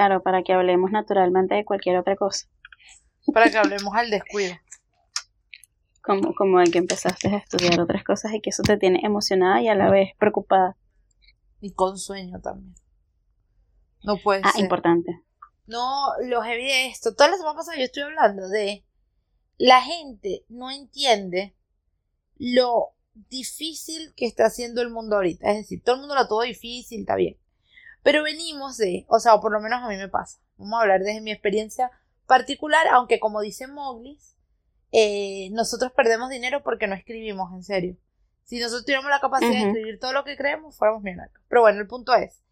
[0.00, 2.48] Claro, para que hablemos naturalmente de cualquier otra cosa.
[3.34, 4.54] Para que hablemos al descuido.
[6.02, 9.60] Como, como de que empezaste a estudiar otras cosas y que eso te tiene emocionada
[9.60, 10.78] y a la vez preocupada.
[11.60, 12.74] Y con sueño también.
[14.02, 14.62] No puede Ah, ser.
[14.62, 15.20] importante.
[15.66, 17.14] No, lo heavy de esto.
[17.14, 18.82] Todas las semanas pasadas yo estoy hablando de
[19.58, 21.54] la gente no entiende
[22.38, 22.94] lo
[23.28, 25.50] difícil que está haciendo el mundo ahorita.
[25.50, 27.36] Es decir, todo el mundo lo tuvo difícil, está bien.
[28.02, 30.38] Pero venimos de, o sea, o por lo menos a mí me pasa.
[30.56, 31.90] Vamos a hablar desde mi experiencia
[32.26, 34.36] particular, aunque como dice Moglis,
[34.92, 37.96] eh, nosotros perdemos dinero porque no escribimos en serio.
[38.44, 39.68] Si nosotros tuviéramos la capacidad de Ujú.
[39.68, 41.40] escribir todo lo que creemos, fuéramos millonarios.
[41.48, 42.42] Pero bueno, el punto es,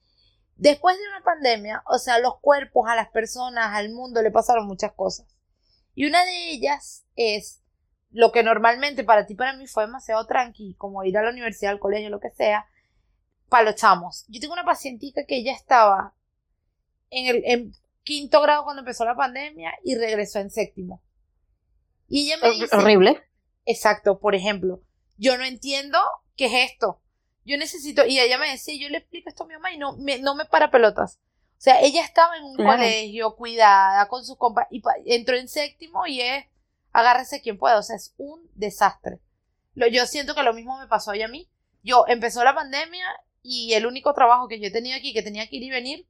[0.56, 4.66] después de una pandemia, o sea, los cuerpos, a las personas, al mundo le pasaron
[4.66, 5.26] muchas cosas.
[5.94, 7.62] Y una de ellas es
[8.10, 11.72] lo que normalmente para ti, para mí fue demasiado tranqui, como ir a la universidad,
[11.72, 12.66] al colegio, lo que sea,
[13.48, 14.24] para los chamos.
[14.28, 16.14] Yo tengo una pacientica que ya estaba
[17.10, 21.02] en el en quinto grado cuando empezó la pandemia y regresó en séptimo.
[22.08, 23.22] Y ella me dice, Horrible.
[23.66, 24.82] Exacto, por ejemplo,
[25.18, 25.98] yo no entiendo
[26.36, 27.02] qué es esto.
[27.44, 29.96] Yo necesito, y ella me decía, yo le explico esto a mi mamá y no
[29.96, 31.18] me, no me para pelotas.
[31.58, 32.72] O sea, ella estaba en un Claro.
[32.78, 36.44] colegio, cuidada, con sus compas, y entró en séptimo y es,
[36.92, 39.18] agárrese quien pueda, o sea, es un desastre.
[39.74, 41.48] Lo, yo siento que lo mismo me pasó hoy a mí.
[41.82, 43.04] Yo empezó la pandemia
[43.50, 46.06] y el único trabajo que yo he tenido aquí, que tenía que ir y venir,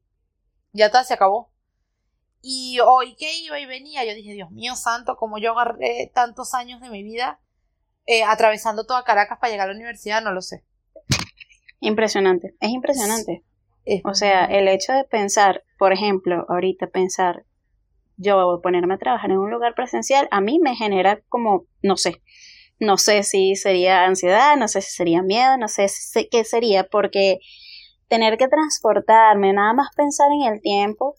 [0.73, 1.53] ya está, se acabó.
[2.41, 6.55] Y hoy que iba y venía, yo dije, Dios mío santo, como yo agarré tantos
[6.55, 7.41] años de mi vida
[8.07, 10.65] eh, atravesando toda Caracas para llegar a la universidad, no lo sé.
[11.81, 12.55] Impresionante.
[12.61, 13.45] Es impresionante.
[13.85, 17.45] Es- O sea, el hecho de pensar, por ejemplo, ahorita pensar,
[18.17, 22.23] yo ponerme a trabajar en un lugar presencial, a mí me genera como, no sé,
[22.81, 26.85] no sé si sería ansiedad, no sé si sería miedo, no sé si- qué sería,
[26.85, 27.39] porque
[28.09, 31.15] tener que transportarme, nada más pensar en el tiempo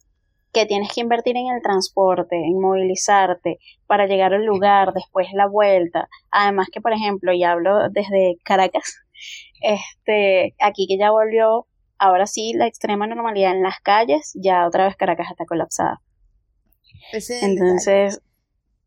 [0.53, 5.47] que tienes que invertir en el transporte, en movilizarte para llegar al lugar, después la
[5.47, 6.09] vuelta.
[6.31, 8.95] Además que, por ejemplo, y hablo desde Caracas,
[9.61, 11.67] este, aquí que ya volvió
[11.99, 16.01] ahora sí la extrema normalidad en las calles, ya otra vez Caracas está colapsada.
[17.41, 18.21] Entonces,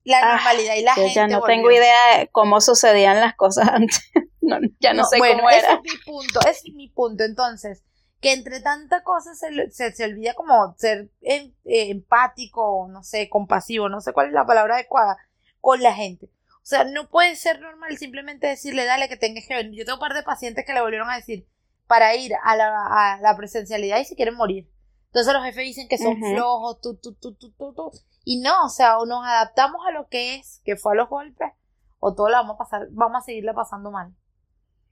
[0.05, 1.15] la ah, normalidad y la yo gente.
[1.15, 1.57] ya no volvió.
[1.57, 4.01] tengo idea de cómo sucedían las cosas antes.
[4.41, 5.75] No, ya no, sé bueno, cómo ese era.
[5.75, 7.25] es mi punto, ese es mi punto.
[7.25, 7.85] Entonces,
[8.21, 13.29] que entre tanta cosa se, se, se olvida como ser em- eh, empático, no sé,
[13.29, 15.17] compasivo, no sé cuál es la palabra adecuada,
[15.61, 16.27] con la gente.
[16.57, 19.79] O sea, no puede ser normal simplemente decirle, dale, que tengas que venir.
[19.79, 21.47] Yo tengo un par de pacientes que le volvieron a decir
[21.89, 22.69] para ir a la,
[23.15, 24.69] a la presencialidad y se quieren morir.
[25.07, 26.31] Entonces los jefes dicen que son Ujú.
[26.33, 27.93] flojos, tú, tú, tú, tú, tú, tú.
[28.25, 31.09] Y no, o sea, o nos adaptamos a lo que es, que fue a los
[31.09, 31.51] golpes,
[31.99, 34.15] o todo la vamos a pasar, vamos a seguirla pasando mal.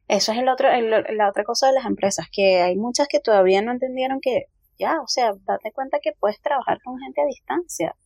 [0.09, 3.21] Eso es el otro, el- la otra cosa de las empresas, que hay muchas que
[3.21, 4.47] todavía no entendieron que,
[4.79, 7.97] ya, o sea, date cuenta que puedes trabajar con gente a distancia.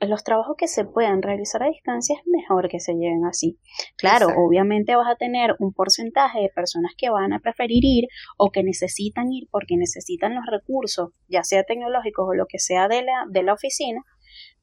[0.00, 3.58] Los trabajos que se puedan realizar a distancia es mejor que se lleven así.
[3.98, 4.42] Claro, Exacto.
[4.42, 8.62] obviamente vas a tener un porcentaje de personas que van a preferir ir o que
[8.62, 13.26] necesitan ir porque necesitan los recursos, ya sea tecnológicos o lo que sea de la,
[13.28, 14.02] de la oficina,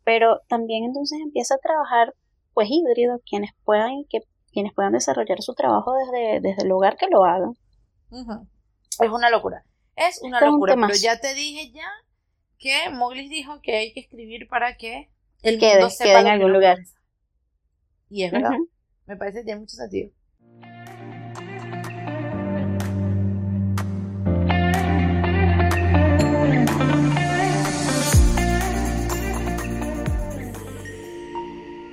[0.04, 2.14] pero también entonces empieza a trabajar
[2.54, 4.22] pues híbrido, quienes puedan, que,
[4.52, 7.54] quienes puedan desarrollar su trabajo desde, desde el hogar que lo hagan.
[9.00, 9.64] Es una locura.
[9.96, 11.88] Es una Esto es un locura, pero ya te dije ya
[12.58, 15.12] que Mowgli dijo que hay que escribir para que
[15.50, 16.76] el Quede- mundo sepa quede en algún lugar.
[16.78, 17.00] piensa.
[18.10, 18.52] Y es verdad.
[19.06, 20.12] Me parece que tiene mucho sentido.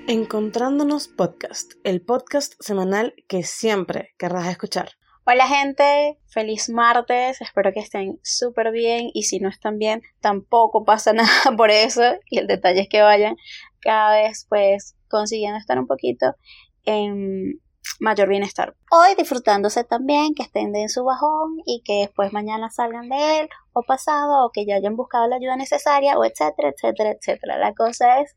[0.07, 4.91] Encontrándonos Podcast, el podcast semanal que siempre querrás escuchar.
[5.27, 9.09] Hola gente, feliz martes, espero que estén súper bien.
[9.15, 12.03] Y si no están bien tampoco pasa nada por eso.
[12.29, 13.37] Y el detalle es que vayan
[13.81, 16.35] cada vez pues consiguiendo estar un poquito
[16.85, 17.59] en
[18.01, 18.75] mayor bienestar.
[18.91, 23.41] Hoy disfrutándose también, que estén de en su bajón y que después mañana salgan de
[23.41, 27.57] él o pasado o que ya hayan buscado la ayuda necesaria o etcétera, etcétera, etcétera.
[27.57, 28.37] La cosa es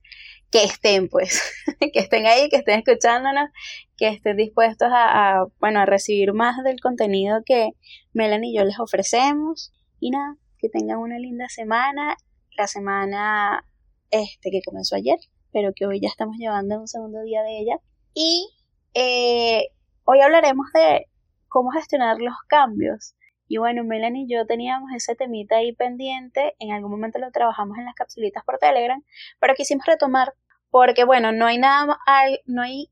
[0.51, 1.41] que estén pues,
[1.93, 3.49] que estén ahí, que estén escuchándonos
[3.97, 7.71] que estén dispuestos a, a, bueno, a recibir más del contenido que
[8.13, 9.73] Melanie y yo les ofrecemos.
[9.99, 12.15] Y nada, que tengan una linda semana.
[12.57, 13.65] La semana
[14.11, 15.17] este que comenzó ayer,
[15.51, 17.79] pero que hoy ya estamos llevando un segundo día de ella.
[18.13, 18.49] Y
[18.93, 19.69] eh,
[20.05, 21.07] hoy hablaremos de
[21.47, 23.15] cómo gestionar los cambios.
[23.47, 26.55] Y bueno, Melanie y yo teníamos ese temita ahí pendiente.
[26.59, 29.01] En algún momento lo trabajamos en las capsulitas por Telegram,
[29.39, 30.33] pero quisimos retomar
[30.69, 31.97] porque bueno, no hay nada,
[32.45, 32.89] no hay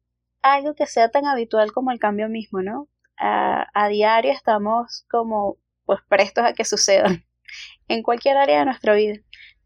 [0.54, 2.88] algo que sea tan habitual como el cambio mismo, ¿no?
[3.18, 7.26] A, a diario estamos como pues prestos a que sucedan.
[7.88, 9.16] en cualquier área de nuestra vida.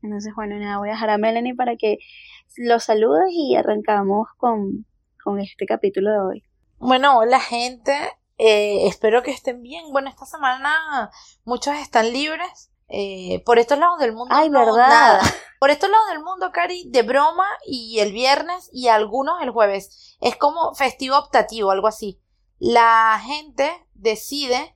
[0.02, 1.98] Entonces, bueno, nada, voy a dejar a Melanie para que
[2.58, 4.86] lo saludes y arrancamos con,
[5.24, 6.44] con este capítulo de hoy.
[6.78, 7.94] Bueno, hola gente,
[8.38, 9.92] eh, espero que estén bien.
[9.92, 11.12] Bueno, esta semana
[11.44, 12.72] muchos están libres.
[12.92, 14.34] Eh, por estos lados del mundo.
[14.36, 15.22] Ay, verdad.
[15.60, 20.18] Por estos lados del mundo, Cari, de broma y el viernes y algunos el jueves.
[20.22, 22.20] Es como festivo optativo, algo así.
[22.60, 24.76] La gente decide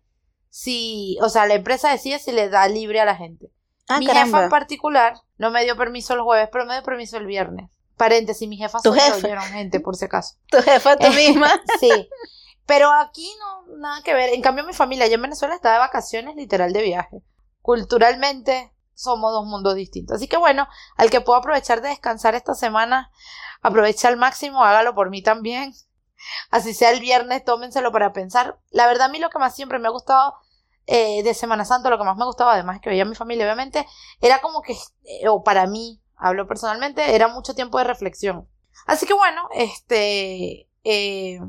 [0.50, 3.50] si, o sea, la empresa decide si le da libre a la gente.
[3.88, 4.26] Ah, mi caramba.
[4.26, 7.70] jefa en particular no me dio permiso el jueves, pero me dio permiso el viernes.
[7.98, 10.36] Paréntesis, mi jefa ¿Tu oyeron, gente, por si acaso.
[10.50, 11.62] Tu jefa, tú misma.
[11.80, 12.10] Sí.
[12.66, 14.34] Pero aquí no, nada que ver.
[14.34, 17.22] En cambio, mi familia allá en Venezuela está de vacaciones, literal de viaje.
[17.62, 20.18] Culturalmente somos dos mundos distintos.
[20.18, 20.68] Así que bueno,
[20.98, 23.12] al que pueda aprovechar de descansar esta semana,
[23.62, 25.74] aprovecha al máximo, hágalo por mí también.
[26.52, 28.60] Así sea el viernes, tómenselo para pensar.
[28.70, 30.36] La verdad, a mí lo que más siempre me ha gustado
[30.86, 33.46] eh, de Semana Santa, lo que más me gustaba, además que veía a mi familia,
[33.46, 33.86] obviamente,
[34.22, 34.74] era como que,
[35.04, 38.48] eh, o para mí, hablo personalmente, era mucho tiempo de reflexión.
[38.86, 41.40] Así que bueno, este, eh,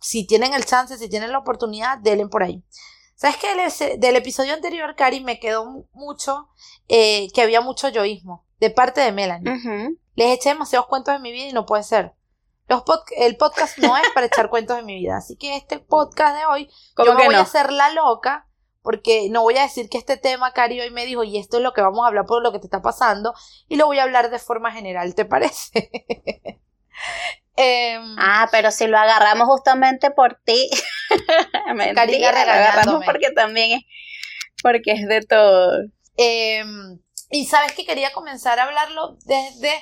[0.00, 2.64] si tienen el chance, si tienen la oportunidad, denle por ahí.
[3.22, 3.54] ¿Sabes qué?
[3.54, 6.48] Del, del episodio anterior, Cari, me quedó mucho
[6.88, 9.96] eh, que había mucho yoísmo de parte de Melanie.
[10.16, 12.14] Les eché demasiados cuentos de mi vida y no puede ser.
[12.66, 15.78] Los pod- el podcast no es para echar cuentos de mi vida, así que este
[15.78, 17.40] podcast de hoy ¿Cómo yo me voy no?
[17.40, 18.48] a hacer la loca
[18.82, 21.62] porque no voy a decir que este tema Cari hoy me dijo y esto es
[21.62, 23.34] lo que vamos a hablar por lo que te está pasando
[23.68, 25.90] y lo voy a hablar de forma general, ¿te parece?
[27.56, 30.70] Em, Ah, pero si lo agarramos justamente por ti.
[31.74, 33.84] Mentira, lo agarramos porque también es,
[34.62, 35.78] porque es de todo.
[36.16, 36.98] em,
[37.30, 39.72] y sabes que quería comenzar a hablarlo desde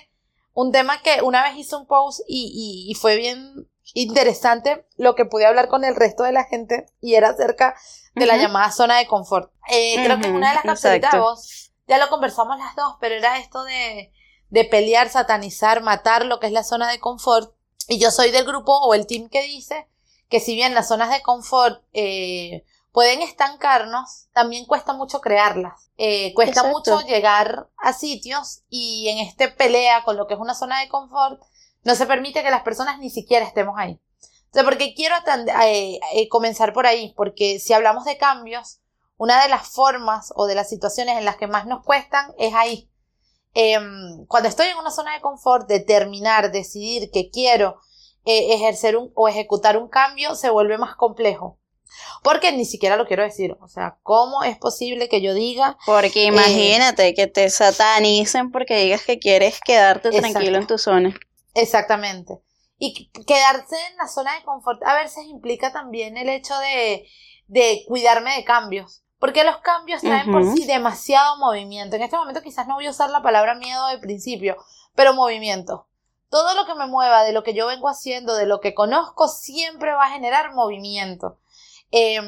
[0.54, 5.14] un tema que una vez hice un post y, y- y fue bien interesante lo
[5.16, 7.74] que pude hablar con el resto de la gente y era acerca
[8.14, 9.52] de la llamada zona de confort.
[9.70, 12.96] Eh, Creo que en una de las capsulitas de voz ya lo conversamos las dos,
[13.00, 14.12] pero era esto de,
[14.48, 17.52] de pelear, satanizar, matar lo que es la zona de confort.
[17.88, 19.88] Y yo soy del grupo o el team que dice
[20.30, 25.90] que si bien las zonas de confort eh, pueden estancarnos, también cuesta mucho crearlas.
[25.98, 26.78] Eh, cuesta Exacto.
[26.94, 30.88] mucho llegar a sitios y en este pelea con lo que es una zona de
[30.88, 31.42] confort,
[31.82, 34.00] no se permite que las personas ni siquiera estemos ahí.
[34.22, 35.14] O sea, porque quiero
[35.64, 38.80] eh, eh, comenzar por ahí, porque si hablamos de cambios,
[39.16, 42.54] una de las formas o de las situaciones en las que más nos cuestan es
[42.54, 42.90] ahí.
[43.52, 47.80] Em, cuando estoy en una zona de confort, determinar, decidir que quiero
[48.24, 51.58] eh, ejercer un, o ejecutar un cambio se vuelve más complejo.
[52.22, 53.56] Porque ni siquiera lo quiero decir.
[53.60, 59.02] O sea, ¿cómo es posible que yo diga Porque imagínate que te satanicen porque digas
[59.04, 60.30] que quieres quedarte Exacto.
[60.32, 61.14] tranquilo en tu zona.
[61.54, 62.40] Exactamente.
[62.78, 67.06] Y qu- quedarse en la zona de confort a veces implica también el hecho de,
[67.48, 69.02] de cuidarme de cambios.
[69.18, 71.96] Porque los cambios traen por sí demasiado movimiento.
[71.96, 74.56] En este momento quizás no voy a usar la palabra miedo de principio,
[74.94, 75.88] pero movimiento.
[76.30, 79.28] Todo lo que me mueva de lo que yo vengo haciendo, de lo que conozco,
[79.28, 81.38] siempre va a generar movimiento.
[81.90, 82.24] Em,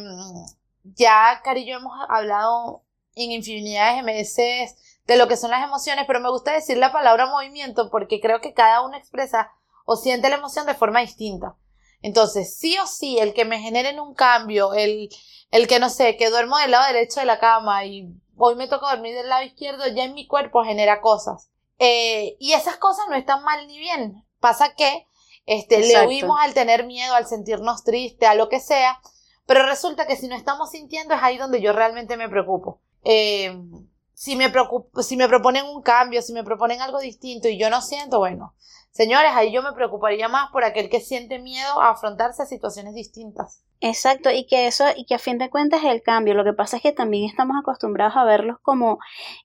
[0.82, 2.82] ya, Cari yo hemos hablado
[3.14, 4.76] en infinidad de veces
[5.06, 8.40] de lo que son las emociones, pero me gusta decir la palabra movimiento porque creo
[8.40, 9.52] que cada uno expresa
[9.84, 11.56] o siente la emoción de forma distinta.
[12.02, 15.08] Entonces, sí o sí, el que me generen un cambio, el,
[15.52, 18.66] el que no sé, que duermo del lado derecho de la cama y hoy me
[18.66, 21.51] toca dormir del lado izquierdo, ya en mi cuerpo genera cosas.
[21.84, 24.24] Eh, y esas cosas no están mal ni bien.
[24.38, 25.08] Pasa que
[25.46, 29.00] este, le huimos al tener miedo, al sentirnos tristes, a lo que sea,
[29.46, 32.80] pero resulta que si no estamos sintiendo es ahí donde yo realmente me preocupo.
[33.02, 33.60] Eh,
[34.14, 37.68] si me preocupo, si me proponen un cambio, si me proponen algo distinto y yo
[37.68, 38.54] no siento, bueno,
[38.92, 42.94] señores, ahí yo me preocuparía más por aquel que siente miedo a afrontarse a situaciones
[42.94, 43.64] distintas.
[43.84, 46.34] Exacto, y que eso, y que a fin de cuentas es el cambio.
[46.34, 49.00] Lo que pasa es que también estamos acostumbrados a verlos como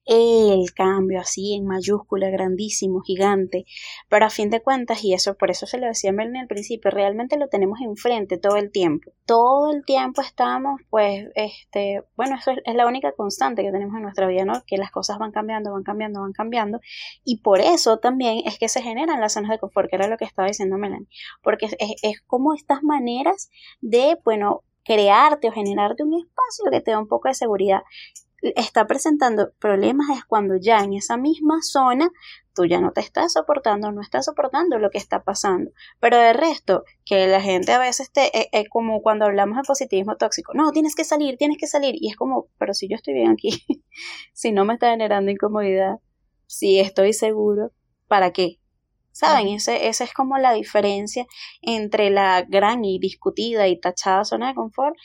[0.06, 3.66] el cambio, así en mayúscula, grandísimo, gigante.
[4.10, 6.92] Pero a fin de cuentas, y eso por eso se lo decía Melanie al principio,
[6.92, 9.12] realmente lo tenemos enfrente todo el tiempo.
[9.26, 14.04] Todo el tiempo estamos, pues, este, bueno, eso es, la única constante que tenemos en
[14.04, 14.62] nuestra vida, ¿no?
[14.68, 16.80] Que las cosas van cambiando, van cambiando, van cambiando.
[17.24, 20.18] Y por eso también es que se generan las zonas de confort, que era lo
[20.18, 21.08] que estaba diciendo Melanie.
[21.42, 23.50] Porque es, es como estas maneras
[23.82, 27.84] de, bueno, crearte o generarte un espacio que te da un poco de seguridad.
[28.42, 32.12] Está presentando problemas es cuando ya en esa misma zona
[32.54, 35.72] tú ya no te estás soportando, no estás soportando lo que está pasando.
[36.02, 39.64] Pero de resto, que la gente a veces te, es, es como cuando hablamos de
[39.64, 41.96] positivismo tóxico, no, tienes que salir, tienes que salir.
[41.98, 43.64] Y es como, pero si yo estoy bien aquí,
[44.34, 46.00] si no me está generando incomodidad,
[46.48, 47.72] si estoy seguro,
[48.10, 48.60] ¿para qué?
[49.18, 49.48] ¿Saben?
[49.48, 51.26] Ese, esa es como la diferencia
[51.64, 54.96] entre la gran y discutida y tachada zona de confort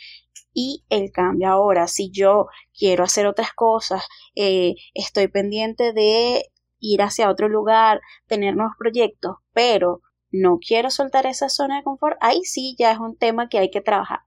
[0.53, 1.87] y el cambio ahora.
[1.87, 4.03] Si yo quiero hacer otras cosas,
[4.35, 6.45] eh, estoy pendiente de
[6.79, 12.19] ir hacia otro lugar, tener nuevos proyectos, pero no quiero soltar esa zona de confort,
[12.21, 14.21] ahí sí ya es un tema que hay que trabajar.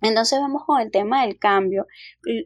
[0.00, 1.84] Entonces vamos con el tema del cambio.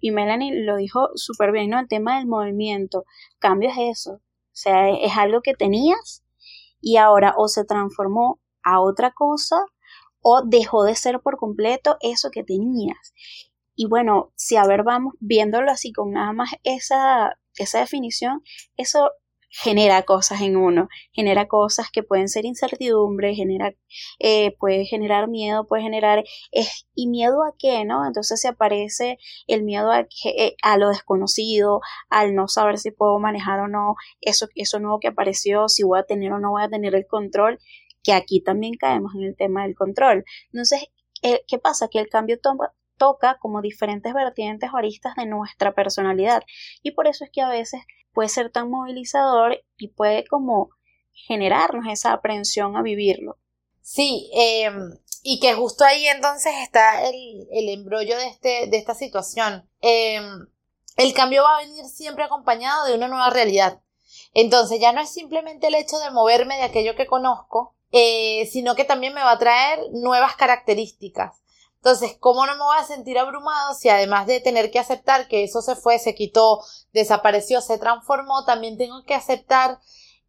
[0.00, 1.78] Y Melanie lo dijo súper bien, ¿no?
[1.78, 3.04] El tema del movimiento.
[3.38, 4.14] Cambio es eso.
[4.14, 6.21] O sea, es algo que tenías
[6.82, 9.56] y ahora o se transformó a otra cosa
[10.20, 13.14] o dejó de ser por completo eso que tenías.
[13.74, 18.42] Y bueno, si a ver, vamos viéndolo así con nada más esa, esa definición,
[18.76, 19.10] eso
[19.52, 23.74] genera cosas en uno, genera cosas que pueden ser incertidumbre, genera,
[24.18, 26.24] eh, puede generar miedo, puede generar,
[26.94, 28.06] ¿y miedo a qué, no?
[28.06, 33.18] Entonces se aparece el miedo a, eh, a lo desconocido, al no saber si puedo
[33.18, 36.62] manejar o no, eso, eso nuevo que apareció, si voy a tener o no voy
[36.62, 37.58] a tener el control,
[38.02, 40.24] que aquí también caemos en el tema del control.
[40.52, 40.86] Entonces,
[41.22, 41.88] eh, ¿qué pasa?
[41.88, 42.38] Que el cambio
[42.96, 46.42] toca como diferentes vertientes o aristas de nuestra personalidad
[46.82, 50.70] y por eso es que a veces puede ser tan movilizador y puede como
[51.12, 53.38] generarnos esa aprensión a vivirlo.
[53.80, 58.94] Sí, em, y que justo ahí entonces está el, el embrollo de, este, de esta
[58.94, 59.68] situación.
[59.80, 60.46] Em,
[60.96, 63.80] el cambio va a venir siempre acompañado de una nueva realidad.
[64.34, 68.74] Entonces ya no es simplemente el hecho de moverme de aquello que conozco, eh, sino
[68.74, 71.41] que también me va a traer nuevas características.
[71.84, 75.42] Entonces, ¿cómo no me voy a sentir abrumado si además de tener que aceptar que
[75.42, 76.60] eso se fue, se quitó,
[76.92, 79.80] desapareció, se transformó, también tengo que aceptar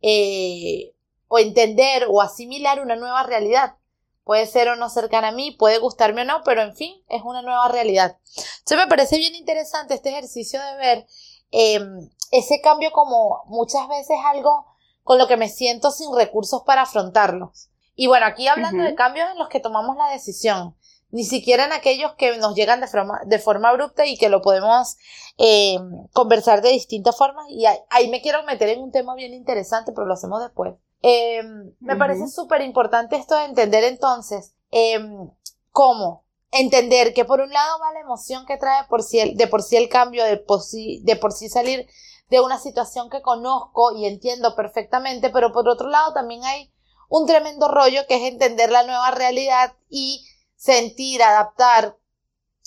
[0.02, 0.96] eh,
[1.28, 3.76] o entender o asimilar una nueva realidad?
[4.24, 7.22] Puede ser o no cercana a mí, puede gustarme o no, pero en fin, es
[7.24, 8.18] una nueva realidad.
[8.26, 11.06] Entonces me parece bien interesante este ejercicio de ver
[11.52, 14.66] em, ese cambio como muchas veces algo
[15.04, 17.70] con lo que me siento sin recursos para afrontarlos.
[17.94, 20.76] Y bueno, aquí hablando de cambios en los que tomamos la decisión
[21.14, 24.42] ni siquiera en aquellos que nos llegan de forma, de forma abrupta y que lo
[24.42, 24.98] podemos
[25.38, 25.78] eh,
[26.12, 27.46] conversar de distintas formas.
[27.50, 30.74] Y ahí, me quiero meter en un tema bien interesante, pero lo hacemos después.
[31.04, 35.30] Em, me parece súper importante esto de entender entonces em,
[35.70, 39.46] cómo entender que por un lado va la emoción que trae por sí el, de
[39.46, 41.88] por sí el cambio, de por sí, de por sí salir
[42.32, 46.72] de una situación que conozco y entiendo perfectamente, pero por otro lado también hay
[47.08, 50.26] un tremendo rollo que es entender la nueva realidad y
[50.64, 51.98] sentir, adaptar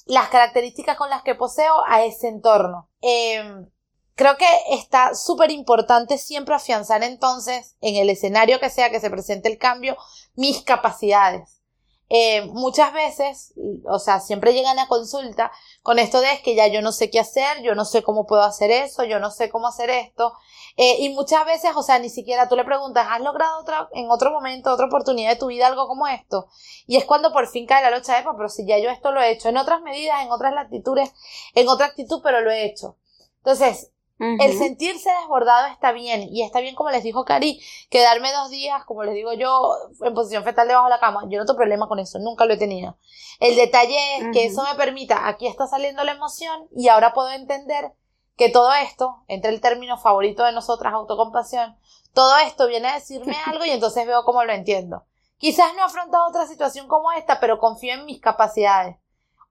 [0.05, 2.91] las características con las que poseo a ese entorno.
[3.00, 3.71] Em,
[4.15, 9.09] creo que está súper importante siempre afianzar entonces, en el escenario que sea que se
[9.09, 9.97] presente el cambio,
[10.35, 11.62] mis capacidades.
[12.11, 13.55] Eh, muchas veces,
[13.88, 15.50] o sea, siempre llegan a consulta
[15.83, 18.26] con esto de es que ya yo no sé qué hacer, yo no sé cómo
[18.26, 20.35] puedo hacer eso, yo no sé cómo hacer esto.
[20.76, 24.11] Eh, y muchas veces, o sea, ni siquiera tú le preguntas, ¿has logrado otra, en
[24.11, 26.49] otro momento, otra oportunidad de tu vida algo como esto?
[26.87, 29.23] Y es cuando por fin cae la locha de, pero si ya yo esto lo
[29.23, 31.12] he hecho, en otras medidas, en otras latitudes,
[31.54, 32.97] en otra actitud, pero lo he hecho.
[33.38, 38.49] Entonces, el sentirse desbordado está bien, y está bien como les dijo Cari, quedarme dos
[38.49, 41.25] días, como les digo yo, en posición fetal debajo de la cama.
[41.28, 42.97] Yo no tengo problema con eso, nunca lo he tenido.
[43.40, 47.30] El detalle es que eso me permita, aquí está saliendo la emoción, y ahora puedo
[47.30, 47.92] entender
[48.37, 51.76] que todo esto, entre el término favorito de nosotras, autocompasión,
[52.12, 55.05] todo esto viene a decirme algo y entonces veo cómo lo entiendo.
[55.38, 58.97] Quizás no he afrontado otra situación como esta, pero confío en mis capacidades.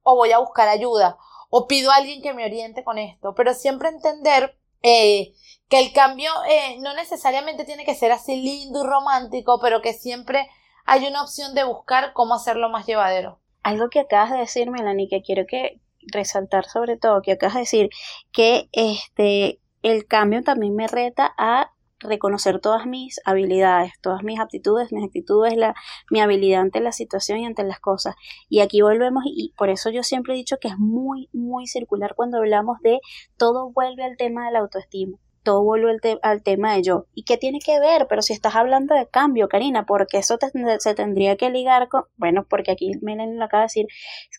[0.02, 1.18] O voy a buscar ayuda
[1.50, 5.34] o pido a alguien que me oriente con esto, pero siempre entender eh,
[5.70, 9.94] que el cambio eh, no necesariamente tiene que ser así lindo y romántico, pero que
[9.94, 10.50] siempre
[10.86, 13.40] hay una opción de buscar cómo hacerlo más llevadero.
[13.64, 15.80] Algo que acabas de decir, Melanie, que quiero que
[16.12, 17.90] resaltar sobre todo, que acabas de decir
[18.32, 24.92] que este el cambio también me reta a reconocer todas mis habilidades, todas mis aptitudes,
[24.92, 25.76] mis actitudes, la,
[26.10, 28.16] mi habilidad ante la situación y ante las cosas.
[28.50, 32.16] Y aquí volvemos y por eso yo siempre he dicho que es muy, muy circular
[32.16, 33.00] cuando hablamos de
[33.38, 37.06] todo vuelve al tema de la autoestima todo vuelve al, tema de yo.
[37.14, 38.08] ¿Y qué tiene que ver?
[38.10, 40.38] Pero si estás hablando de cambio, Karina, porque eso
[40.80, 43.86] se tendría que ligar con, bueno, porque aquí Melen lo acaba de decir,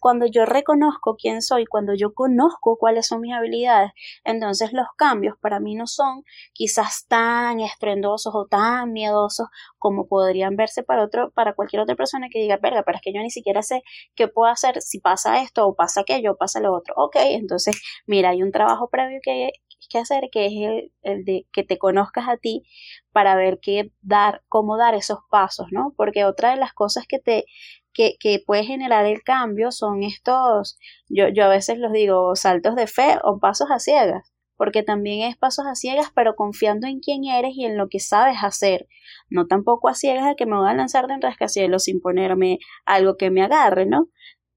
[0.01, 3.93] cuando yo reconozco quién soy, cuando yo conozco cuáles son mis habilidades,
[4.25, 9.47] entonces los cambios para mí no son quizás tan estruendosos o tan miedosos
[9.79, 13.13] como podrían verse para otro, para cualquier otra persona que diga, verga, pero es que
[13.15, 13.83] yo ni siquiera sé
[14.17, 16.95] qué puedo hacer si pasa esto o pasa aquello o pasa lo otro.
[16.97, 19.53] Ok, entonces, mira, hay un trabajo previo que
[19.89, 22.65] que hacer, que es el, el, de que te conozcas a ti
[23.13, 25.95] para ver qué dar, cómo dar esos pasos, ¿no?
[25.97, 27.47] Porque otra de las cosas que te,
[27.93, 30.79] que, que puede generar el cambio son estos,
[31.09, 35.29] yo, yo a veces los digo, saltos de fe o pasos a ciegas porque también
[35.29, 38.89] es pasos a ciegas, pero confiando en quién eres y en lo que sabes hacer.
[39.29, 42.59] No tampoco a ciegas de que me voy a lanzar de un rascacielos sin ponerme
[42.85, 44.09] algo que me agarre, ¿no?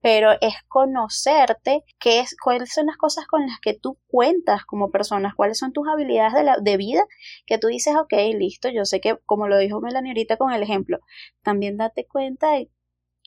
[0.02, 4.92] Pero es conocerte qué es, cuáles son las cosas con las que tú cuentas como
[4.92, 7.04] persona, cuáles son tus habilidades de, la, de vida,
[7.46, 10.64] que tú dices, ok, listo, yo sé que, como lo dijo Melanie ahorita con el
[10.64, 11.00] ejemplo,
[11.44, 12.70] también date cuenta de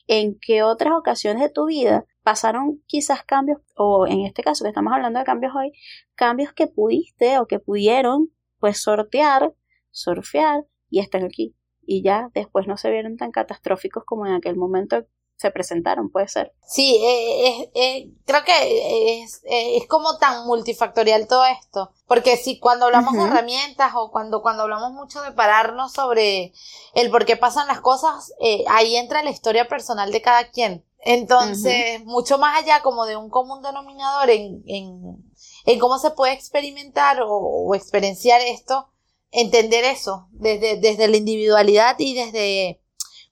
[0.07, 4.69] en qué otras ocasiones de tu vida pasaron quizás cambios, o en este caso que
[4.69, 5.71] estamos hablando de cambios hoy,
[6.15, 9.53] cambios que pudiste o que pudieron pues sortear,
[9.91, 11.55] surfear y están aquí.
[11.85, 16.27] Y ya después no se vieron tan catastróficos como en aquel momento se presentaron, puede
[16.27, 16.53] ser.
[16.65, 22.85] Sí, eh, eh, creo que es, es, como tan multifactorial todo esto, porque si cuando
[22.85, 26.53] hablamos de herramientas o cuando, cuando hablamos mucho de pararnos sobre
[26.93, 30.85] el por qué pasan las cosas, eh, ahí entra la historia personal de cada quien.
[31.05, 35.33] Entonces, mucho más allá como de un común denominador en, en,
[35.65, 38.87] en cómo se puede experimentar o, o, experienciar esto,
[39.29, 42.82] entender eso desde, desde la individualidad y desde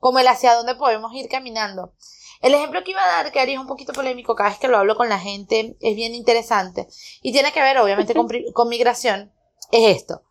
[0.01, 1.93] como el hacia dónde podemos ir caminando.
[2.41, 4.77] El ejemplo que iba a dar, que haría un poquito polémico cada vez que lo
[4.77, 6.88] hablo con la gente, es bien interesante
[7.22, 8.27] y tiene que ver obviamente con,
[8.70, 9.31] migración,
[9.72, 10.24] es esto.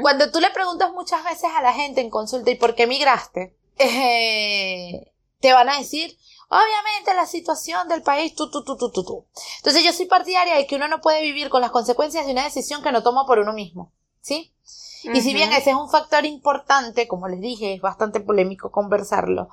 [0.00, 3.54] Cuando tú le preguntas muchas veces a la gente en consulta, ¿y por qué migraste?
[3.78, 6.16] Eh, te van a decir,
[6.48, 9.26] obviamente la situación del país, tú, tú, tú, tú, tú, tú.
[9.58, 12.44] Entonces yo soy partidaria de que uno no puede vivir con las consecuencias de una
[12.44, 13.92] decisión que no toma por uno mismo,
[14.22, 14.55] ¿sí?
[15.04, 19.48] Y si bien ese es un factor importante, como les dije, es bastante polémico conversarlo,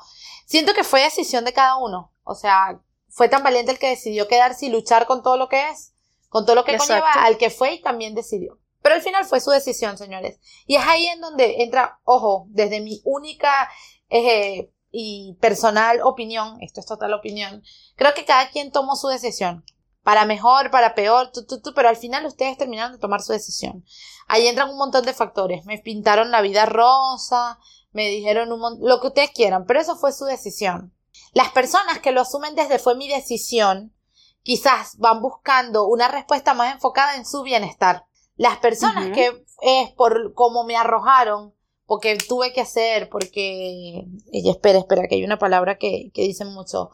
[0.45, 2.11] siento que fue decisión de cada uno.
[2.23, 5.69] O sea, fue tan valiente el que decidió quedarse y luchar con todo lo que
[5.69, 5.93] es,
[6.29, 8.57] con todo lo que conlleva, al que fue y también decidió.
[8.81, 10.39] Pero al final fue su decisión, señores.
[10.65, 13.69] Y es ahí en donde entra, ojo, desde mi única
[14.09, 17.63] eh, y personal opinión, esto es total opinión,
[17.95, 19.63] creo que cada quien tomó su decisión
[20.03, 21.31] para mejor, para peor,
[21.73, 23.85] pero al final ustedes terminaron de tomar su decisión.
[24.27, 25.65] Ahí entran un montón de factores.
[25.65, 27.57] Me pintaron la vida rosa,
[27.93, 30.93] me dijeron un montón, lo que ustedes quieran, pero eso fue su decisión.
[31.33, 33.93] Las personas que lo asumen desde fue mi decisión,
[34.41, 38.05] quizás van buscando una respuesta más enfocada en su bienestar.
[38.35, 41.53] Las personas que es por cómo me arrojaron,
[41.85, 46.51] porque tuve que hacer, porque, ella espera, espera, que hay una palabra que, que dicen
[46.53, 46.89] mucho,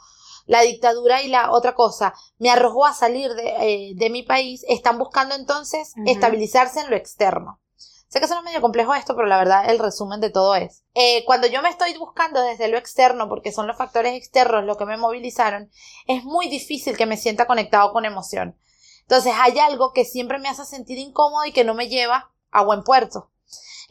[0.50, 4.98] la dictadura y la otra cosa me arrojó a salir de, eh, mi país, están
[4.98, 7.62] buscando entonces estabilizarse en lo externo.
[8.08, 10.84] Sé que suena medio complejo esto, pero la verdad el resumen de todo es.
[10.96, 14.76] Eh, cuando yo me estoy buscando desde lo externo, porque son los factores externos los
[14.78, 15.70] que me movilizaron,
[16.08, 18.58] es muy difícil que me sienta conectado con emoción.
[19.02, 22.64] Entonces hay algo que siempre me hace sentir incómodo y que no me lleva a
[22.64, 23.29] buen puerto.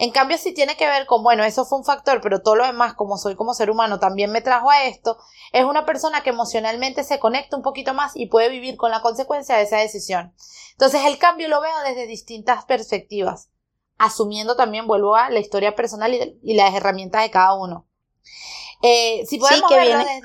[0.01, 2.65] En cambio, si tiene que ver con, bueno, eso fue un factor, pero todo lo
[2.65, 5.19] demás, como soy como ser humano, también me trajo a esto,
[5.53, 9.03] es una persona que emocionalmente se conecta un poquito más y puede vivir con la
[9.03, 10.33] consecuencia de esa decisión.
[10.71, 13.51] Entonces, el cambio lo veo desde distintas perspectivas,
[13.99, 17.89] asumiendo también, vuelvo a la historia personal y, las herramientas de cada uno.
[18.83, 20.23] Eh, si podemos verlo desde...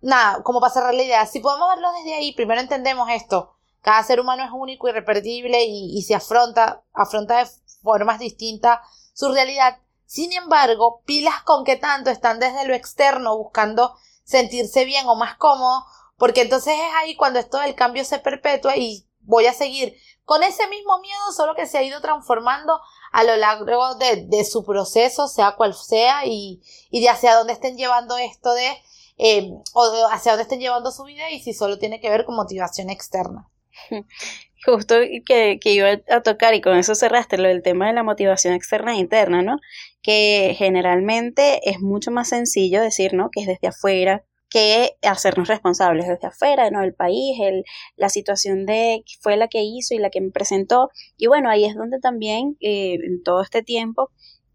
[0.00, 3.56] nada, como para cerrar la idea, si podemos verlo desde ahí, primero entendemos esto.
[3.80, 7.46] Cada ser humano es único, irrepetible y, y se afronta, afronta de
[7.86, 8.80] formas distintas
[9.14, 9.78] su realidad.
[10.04, 15.36] Sin embargo, pilas con que tanto están desde lo externo buscando sentirse bien o más
[15.36, 15.86] cómodo,
[16.18, 20.42] porque entonces es ahí cuando esto del cambio se perpetúa y voy a seguir con
[20.42, 22.80] ese mismo miedo, solo que se ha ido transformando
[23.12, 27.76] a lo largo de, su proceso, sea cual sea, y, y, de hacia dónde estén
[27.76, 28.76] llevando esto de,
[29.18, 32.34] eh, o hacia dónde estén llevando su vida y si solo tiene que ver con
[32.34, 33.48] motivación externa.
[34.66, 38.02] justo que, que, iba a tocar y con eso cerraste lo del tema de la
[38.02, 39.58] motivación externa e interna, ¿no?
[40.02, 43.30] Que generalmente es mucho más sencillo decir, ¿no?
[43.30, 46.82] Que es desde afuera, que hacernos responsables desde afuera, ¿no?
[46.82, 47.64] El país, el,
[47.96, 50.90] la situación de fue la que hizo y la que me presentó.
[51.16, 54.10] Y bueno, ahí es donde también eh, en todo este tiempo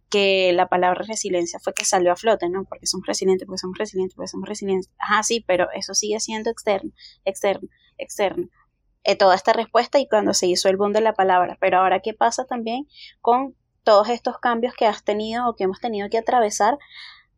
[0.10, 2.66] que la palabra resiliencia fue que salió a flote, ¿no?
[2.66, 4.92] Porque somos resilientes, porque somos resilientes, porque somos resilientes.
[5.00, 6.92] Ajá, sí, pero eso sigue siendo externo,
[7.26, 8.50] externo, externo.
[9.04, 11.58] Eh, toda esta respuesta y cuando se hizo el boom de la palabra.
[11.60, 12.88] Pero ahora, ¿qué pasa también
[13.20, 16.78] con todos estos cambios que has tenido o que hemos tenido que atravesar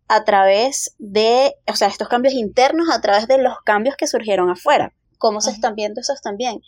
[0.10, 4.49] a través de, o sea, estos cambios internos a través de los cambios que surgieron
[4.49, 4.93] afuera?
[5.17, 6.60] ¿Cómo se están viendo esos también?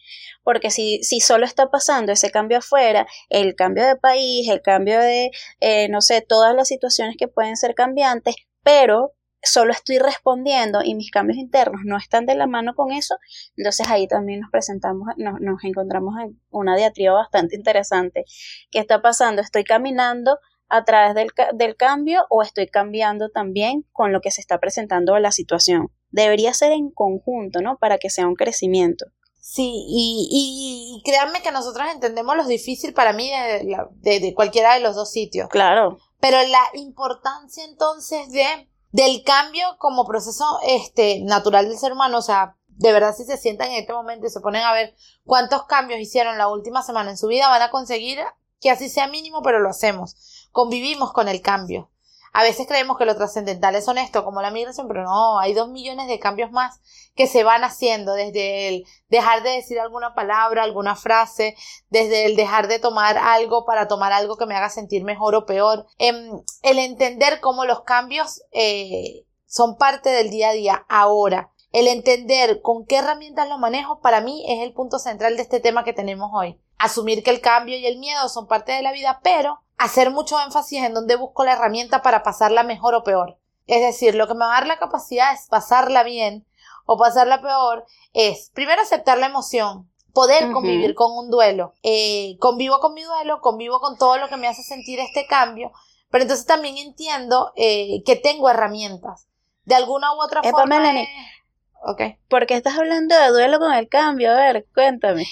[0.43, 4.97] Porque si, si solo está pasando ese cambio afuera, el cambio de país, el cambio
[5.01, 9.11] de, eh, no sé, todas las situaciones que pueden ser cambiantes, pero
[9.45, 13.15] solo estoy respondiendo y mis cambios internos no están de la mano con eso,
[13.55, 18.25] entonces ahí también nos presentamos, nos, nos encontramos en una diatriba bastante interesante.
[18.71, 19.41] ¿Qué está pasando?
[19.41, 24.41] ¿Estoy caminando a través del, del cambio o estoy cambiando también con lo que se
[24.41, 25.91] está presentando la situación?
[26.09, 27.77] Debería ser en conjunto, ¿no?
[27.77, 29.05] Para que sea un crecimiento.
[29.47, 34.73] Sí, y, y, créanme que nosotros entendemos lo difícil para mí de, de, de cualquiera
[34.73, 35.49] de los dos sitios.
[35.49, 35.99] Claro.
[36.19, 42.21] Pero la importancia entonces de del cambio como proceso este, natural del ser humano, o
[42.21, 45.65] sea, de verdad si se sientan en este momento y se ponen a ver cuántos
[45.65, 48.19] cambios hicieron la última semana en su vida, van a conseguir
[48.61, 50.47] que así sea mínimo, pero lo hacemos.
[50.53, 51.89] Convivimos con el cambio.
[52.37, 55.69] A veces creemos que lo trascendental es honesto, como la migración, pero no, hay dos
[55.69, 56.81] millones de cambios más
[57.15, 61.55] que se van haciendo, desde el dejar de decir alguna palabra, alguna frase,
[61.87, 65.45] desde el dejar de tomar algo para tomar algo que me haga sentir mejor o
[65.45, 71.53] peor, em, el entender cómo los cambios eh, son parte del día a día ahora.
[71.71, 75.61] El entender con qué herramientas lo manejo para mí es el punto central de este
[75.61, 76.59] tema que tenemos hoy.
[76.79, 80.39] Asumir que el cambio y el miedo son parte de la vida, pero hacer mucho
[80.39, 83.37] énfasis en dónde busco la herramienta para pasarla mejor o peor.
[83.67, 86.45] Es decir, lo que me va a dar la capacidad es pasarla bien
[86.85, 91.73] o pasarla peor es primero aceptar la emoción, poder convivir con un duelo.
[91.83, 95.71] Eh, convivo con mi duelo, convivo con todo lo que me hace sentir este cambio,
[96.09, 99.27] pero entonces también entiendo eh, que tengo herramientas.
[99.65, 100.77] De alguna u otra forma.
[100.77, 101.09] Melanie,
[101.83, 102.19] okay.
[102.29, 104.31] ¿Por qué estás hablando de duelo con el cambio?
[104.31, 105.25] A ver, cuéntame.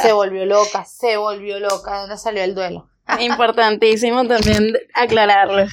[0.00, 1.92] Se volvió loca, se volvió loca.
[1.92, 2.88] ¿De dónde salió el duelo?
[3.20, 5.66] Importantísimo también aclararlo.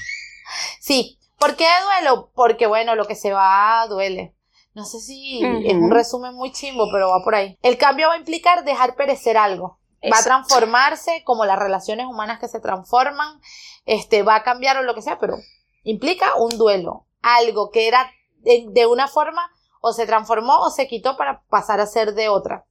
[0.79, 2.31] Sí, ¿por qué duelo?
[2.35, 4.35] Porque bueno, lo que se va duele.
[4.73, 7.57] No sé si es un resumen muy chimbo, pero va por ahí.
[7.61, 9.79] El cambio va a implicar dejar perecer algo.
[10.11, 13.39] Va a transformarse como las relaciones humanas que se transforman.
[13.85, 15.35] Este, va a cambiar o lo que sea, pero
[15.83, 17.05] implica un duelo.
[17.21, 18.11] Algo que era
[18.43, 22.65] de una forma o se transformó o se quitó para pasar a ser de otra.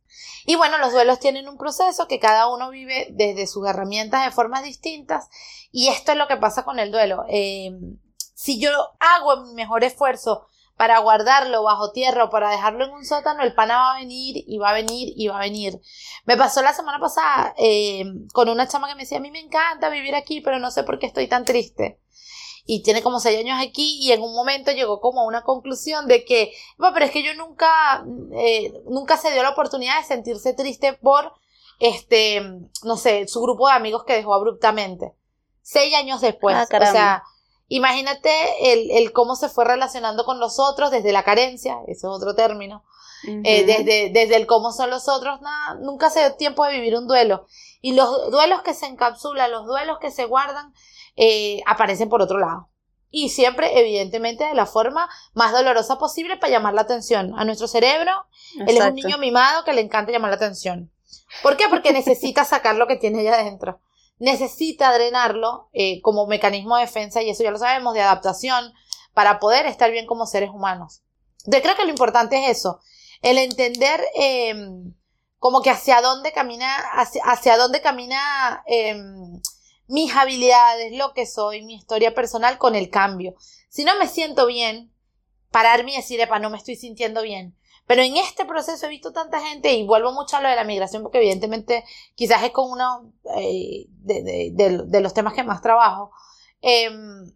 [0.46, 4.30] Y bueno, los duelos tienen un proceso que cada uno vive desde sus herramientas de
[4.30, 5.28] formas distintas
[5.70, 7.24] y esto es lo que pasa con el duelo.
[7.28, 7.98] Em,
[8.34, 10.46] si yo hago mi mejor esfuerzo
[10.76, 14.42] para guardarlo bajo tierra o para dejarlo en un sótano, el pana va a venir
[14.46, 15.78] y va a venir y va a venir.
[16.24, 19.40] Me pasó la semana pasada em, con una chama que me decía, a mí me
[19.40, 22.00] encanta vivir aquí, pero no sé por qué estoy tan triste
[22.72, 26.06] y tiene como seis años aquí y en un momento llegó como a una conclusión
[26.06, 30.54] de que, pero es que yo nunca, eh, nunca se dio la oportunidad de sentirse
[30.54, 31.32] triste por,
[31.80, 32.40] este,
[32.84, 35.16] no sé, su grupo de amigos que dejó abruptamente.
[35.62, 36.54] Seis años después.
[36.54, 37.24] Ah, o sea,
[37.66, 38.30] imagínate
[38.72, 42.36] el, el, cómo se fue relacionando con los otros desde la carencia, ese es otro
[42.36, 42.84] término.
[43.42, 46.96] Eh, desde, desde el cómo son los otros, nada, nunca se dio tiempo de vivir
[46.96, 47.46] un duelo.
[47.82, 50.72] Y los duelos que se encapsulan, los duelos que se guardan,
[51.16, 52.68] eh, aparecen por otro lado.
[53.10, 57.32] Y siempre, evidentemente, de la forma más dolorosa posible para llamar la atención.
[57.36, 58.12] A nuestro cerebro,
[58.66, 60.92] él es un niño mimado que le encanta llamar la atención.
[61.42, 61.68] ¿Por qué?
[61.68, 63.80] Porque necesita sacar lo que tiene allá adentro.
[64.18, 68.72] Necesita drenarlo eh, como mecanismo de defensa, y eso ya lo sabemos, de adaptación,
[69.12, 71.02] para poder estar bien como seres humanos.
[71.46, 72.80] Yo creo que lo importante es eso,
[73.22, 74.94] el entender em,
[75.38, 76.76] como que hacia dónde camina,
[77.24, 79.40] hacia, dónde camina em,
[79.90, 83.34] mis habilidades, lo que soy, mi historia personal con el cambio.
[83.68, 84.94] Si no me siento bien,
[85.50, 87.56] pararme y decir, epa, no me estoy sintiendo bien.
[87.86, 90.62] Pero en este proceso he visto tanta gente, y vuelvo mucho a lo de la
[90.62, 96.12] migración, porque evidentemente quizás es con uno eh, de, los temas que más trabajo.
[96.60, 97.34] Em,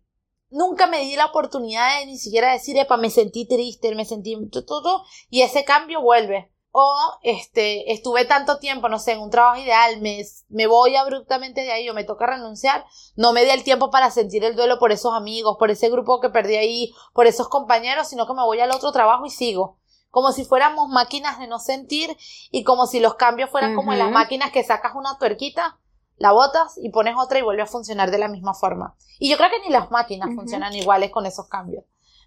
[0.50, 4.36] nunca me di la oportunidad de ni siquiera decir, epa, me sentí triste, me sentí
[4.64, 9.60] todo, y ese cambio vuelve o este, estuve tanto tiempo, no sé, en un trabajo
[9.60, 12.84] ideal, me, me voy abruptamente de ahí o me toca renunciar,
[13.14, 16.20] no me di el tiempo para sentir el duelo por esos amigos, por ese grupo
[16.20, 19.78] que perdí ahí, por esos compañeros, sino que me voy al otro trabajo y sigo.
[20.10, 22.16] Como si fuéramos máquinas de no sentir
[22.50, 25.78] y como si los cambios fueran como en las máquinas que sacas una tuerquita,
[26.16, 28.96] la botas y pones otra y vuelve a funcionar de la misma forma.
[29.20, 31.84] Y yo creo que ni las máquinas funcionan iguales con esos cambios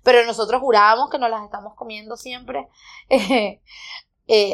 [0.07, 2.69] pero nosotros jurábamos que nos las estamos comiendo siempre.
[3.09, 3.61] Eh,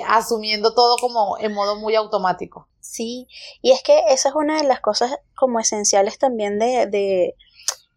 [0.08, 2.68] asumiendo todo como en modo muy automático.
[2.80, 3.28] Sí,
[3.62, 7.36] y es que esa es una de las cosas como esenciales también de, de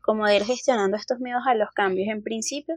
[0.01, 2.09] como de ir gestionando estos miedos a los cambios.
[2.09, 2.77] En principio,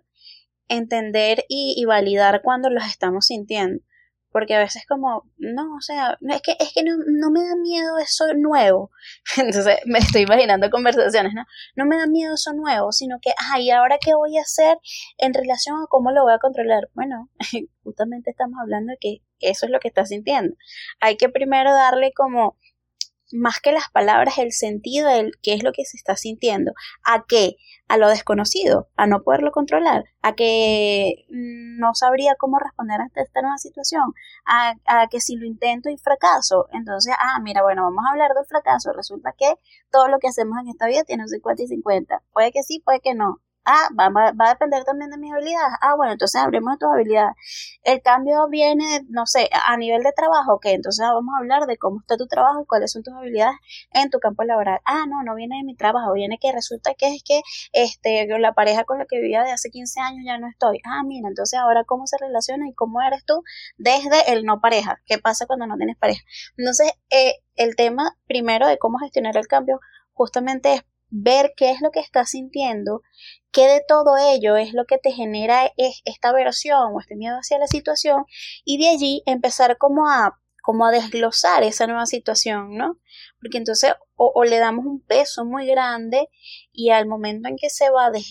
[0.67, 3.83] entender y, y validar cuando los estamos sintiendo
[4.31, 7.55] porque a veces como, no, o sea, es que, es que no, no, me da
[7.55, 8.91] miedo eso nuevo.
[9.37, 11.45] Entonces me estoy imaginando conversaciones, ¿no?
[11.75, 14.77] No me da miedo eso nuevo, sino que, ay, ¿ahora qué voy a hacer
[15.17, 16.89] en relación a cómo lo voy a controlar?
[16.93, 17.29] Bueno,
[17.83, 20.55] justamente estamos hablando de que eso es lo que estás sintiendo.
[20.99, 22.57] Hay que primero darle como
[23.31, 26.73] más que las palabras, el sentido de qué es lo que se está sintiendo.
[27.05, 27.55] ¿A qué?
[27.87, 33.41] A lo desconocido, a no poderlo controlar, a que no sabría cómo responder ante esta
[33.41, 34.13] nueva situación,
[34.45, 38.31] a, a, que si lo intento y fracaso, entonces, ah, mira, bueno, vamos a hablar
[38.33, 38.91] del fracaso.
[38.93, 39.55] Resulta que
[39.91, 42.21] todo lo que hacemos en esta vida tiene un 50 y 50.
[42.31, 43.41] Puede que sí, puede que no.
[43.71, 45.73] Ah, va, va, a depender también de mis habilidades.
[45.79, 47.35] Ah, bueno, entonces hablemos de tus habilidades.
[47.83, 51.77] El cambio viene, no sé, a nivel de trabajo, ok, entonces vamos a hablar de
[51.77, 53.57] cómo está tu trabajo y cuáles son tus habilidades
[53.91, 54.79] en tu campo laboral.
[54.85, 58.53] Ah, no, no viene de mi trabajo, viene que resulta que es que este, la
[58.53, 60.79] pareja con la que vivía de hace 15 años ya no estoy.
[60.83, 63.43] Ah, mira, entonces ahora cómo se relaciona y cómo eres tú
[63.77, 64.99] desde el no pareja.
[65.05, 66.23] ¿Qué pasa cuando no tienes pareja?
[66.57, 69.79] Entonces, eh, el tema primero de cómo gestionar el cambio
[70.13, 73.01] justamente es ver qué es lo que estás sintiendo,
[73.51, 77.37] qué de todo ello es lo que te genera es esta aversión o este miedo
[77.37, 78.25] hacia la situación
[78.63, 82.99] y de allí empezar como a como a desglosar esa nueva situación, ¿no?
[83.41, 86.27] Porque entonces o, le damos un peso muy grande
[86.71, 88.21] y al momento en que se va, de,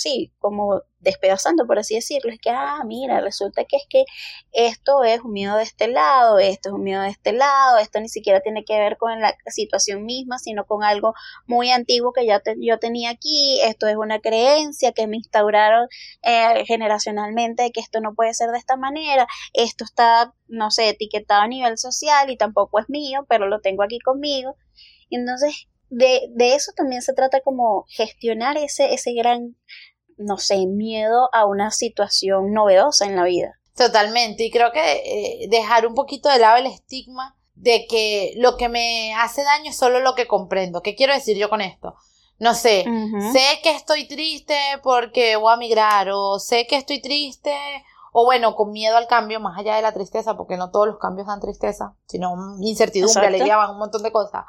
[0.00, 4.04] sí, como despedazando, por así decirlo, es que, ah, mira, resulta que es que
[4.52, 8.00] esto es un miedo de este lado, esto es un miedo de este lado, esto
[8.00, 11.14] ni siquiera tiene que ver con la situación misma, sino con algo
[11.46, 15.88] muy antiguo que ya yo tenía aquí, esto es una creencia que me instauraron
[16.22, 20.90] eh, generacionalmente de que esto no puede ser de esta manera, esto está, no sé,
[20.90, 24.56] etiquetado a nivel social y tampoco es mío, pero lo tengo aquí conmigo.
[25.10, 29.56] Entonces, de, de eso también se trata como gestionar ese, ese gran
[30.20, 33.58] no sé, miedo a una situación novedosa en la vida.
[33.74, 38.56] Totalmente, y creo que eh, dejar un poquito de lado el estigma de que lo
[38.56, 40.82] que me hace daño es solo lo que comprendo.
[40.82, 41.94] ¿Qué quiero decir yo con esto?
[42.38, 42.84] No sé,
[43.32, 47.54] sé que estoy triste porque voy a migrar, o sé que estoy triste,
[48.12, 50.98] o bueno, con miedo al cambio, más allá de la tristeza, porque no todos los
[50.98, 54.46] cambios dan tristeza, sino incertidumbre, alegría, van un montón de cosas.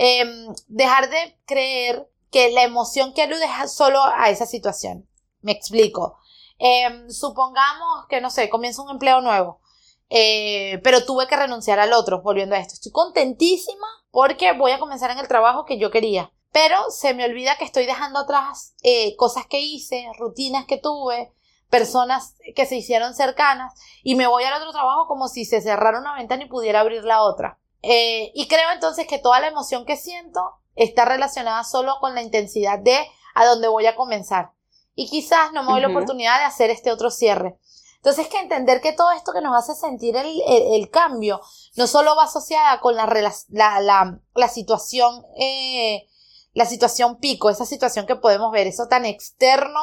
[0.00, 5.08] Em, dejar de creer que la emoción que alude es solo a esa situación.
[5.42, 6.18] Me explico.
[6.58, 9.60] Em, supongamos que, no sé, comienza un empleo nuevo,
[10.08, 12.74] eh, pero tuve que renunciar al otro, volviendo a esto.
[12.74, 17.24] Estoy contentísima porque voy a comenzar en el trabajo que yo quería, pero se me
[17.24, 21.32] olvida que estoy dejando atrás eh, cosas que hice, rutinas que tuve,
[21.70, 26.00] personas que se hicieron cercanas y me voy al otro trabajo como si se cerrara
[26.00, 27.58] una ventana y pudiera abrir la otra.
[27.82, 30.40] Eh, y creo entonces que toda la emoción que siento
[30.74, 32.98] está relacionada solo con la intensidad de
[33.34, 34.52] a dónde voy a comenzar.
[34.94, 37.58] Y quizás no me doy la oportunidad de hacer este otro cierre.
[37.96, 41.40] Entonces, que entender que todo esto que nos hace sentir el, cambio
[41.76, 43.06] no solo va asociada con la,
[43.48, 46.06] la, la, situación, eh,
[46.52, 49.80] la situación pico, esa situación que podemos ver, eso tan externo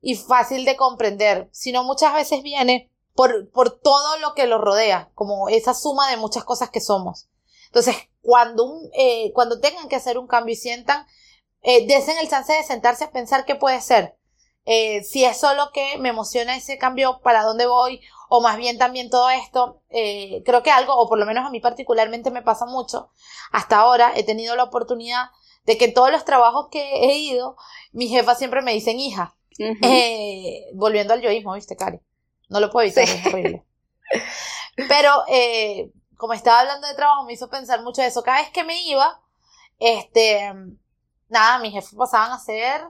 [0.00, 5.10] y fácil de comprender, sino muchas veces viene por, por todo lo que lo rodea,
[5.14, 7.28] como esa suma de muchas cosas que somos.
[7.76, 11.06] Entonces, cuando, eh, cuando tengan que hacer un cambio y sientan,
[11.60, 14.16] eh, desen el chance de sentarse a pensar qué puede ser.
[14.64, 18.78] Eh, si es solo que me emociona ese cambio, para dónde voy, o más bien
[18.78, 22.40] también todo esto, eh, creo que algo, o por lo menos a mí particularmente me
[22.40, 23.10] pasa mucho,
[23.52, 25.26] hasta ahora he tenido la oportunidad
[25.66, 27.58] de que en todos los trabajos que he ido,
[27.92, 32.00] mi jefa siempre me dicen hija, eh, volviendo al yoísmo, viste, Cari,
[32.48, 33.66] no lo puedo evitar, es horrible.
[34.88, 38.22] Pero eh, como estaba hablando de trabajo, me hizo pensar mucho de eso.
[38.22, 39.20] Cada vez que me iba,
[39.78, 40.52] este,
[41.28, 42.88] nada, mis jefes pasaban a ser,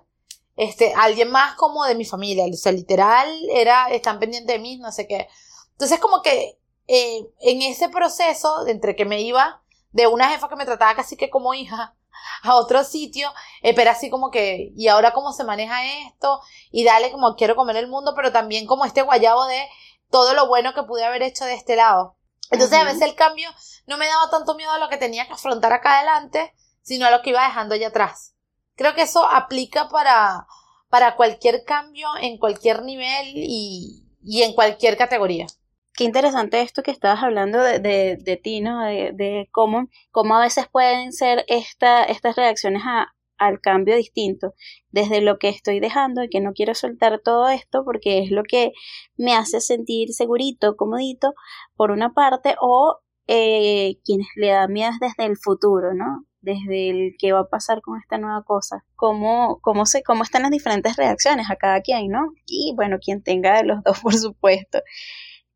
[0.57, 2.45] este, alguien más como de mi familia.
[2.53, 5.29] O sea, literal, era, están pendientes de mí, no sé qué.
[5.73, 6.59] Entonces, como que,
[6.89, 9.63] eh, en ese proceso, entre que me iba
[9.93, 11.97] de una jefa que me trataba casi que como hija,
[12.43, 16.85] a otro sitio, eh, pero así como que, y ahora cómo se maneja esto, y
[16.85, 19.69] dale como quiero comer el mundo, pero también como este guayabo de
[20.11, 22.16] todo lo bueno que pude haber hecho de este lado.
[22.51, 23.49] Entonces a veces el cambio
[23.87, 27.11] no me daba tanto miedo a lo que tenía que afrontar acá adelante, sino a
[27.11, 28.35] lo que iba dejando allá atrás.
[28.77, 30.47] Creo que eso aplica para,
[30.89, 35.47] para cualquier cambio en cualquier nivel y, y en cualquier categoría.
[35.95, 38.85] Qué interesante esto que estabas hablando de, de, de ti, ¿no?
[38.85, 44.55] De, de, cómo, cómo a veces pueden ser esta, estas reacciones a, al cambio distinto,
[44.91, 48.43] desde lo que estoy dejando y que no quiero soltar todo esto porque es lo
[48.43, 48.73] que
[49.17, 51.35] me hace sentir segurito, comodito,
[51.77, 56.25] por una parte, o eh, quienes le dan miedo desde el futuro, ¿no?
[56.41, 60.43] Desde el qué va a pasar con esta nueva cosa, cómo, cómo, se, cómo están
[60.43, 62.33] las diferentes reacciones a cada quien, ¿no?
[62.47, 64.81] Y bueno, quien tenga de los dos, por supuesto.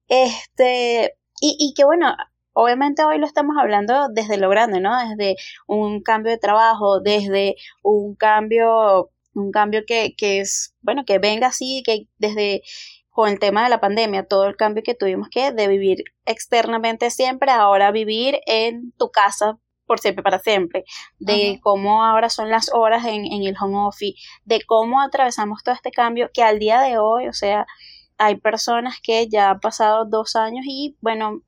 [0.08, 2.14] Este, y, y que bueno,
[2.60, 4.96] obviamente hoy lo estamos hablando desde lo grande, ¿no?
[5.08, 11.18] Desde un cambio de trabajo, desde un cambio, un cambio que, que es, bueno, que
[11.18, 12.62] venga así, que desde
[13.10, 17.10] con el tema de la pandemia, todo el cambio que tuvimos que de vivir externamente
[17.10, 20.84] siempre, ahora vivir en tu casa por siempre, para siempre,
[21.18, 25.74] de cómo ahora son las horas en, en el home office, de cómo atravesamos todo
[25.74, 27.66] este cambio que al día de hoy, o sea,
[28.16, 31.42] hay personas que ya han pasado dos años y, bueno,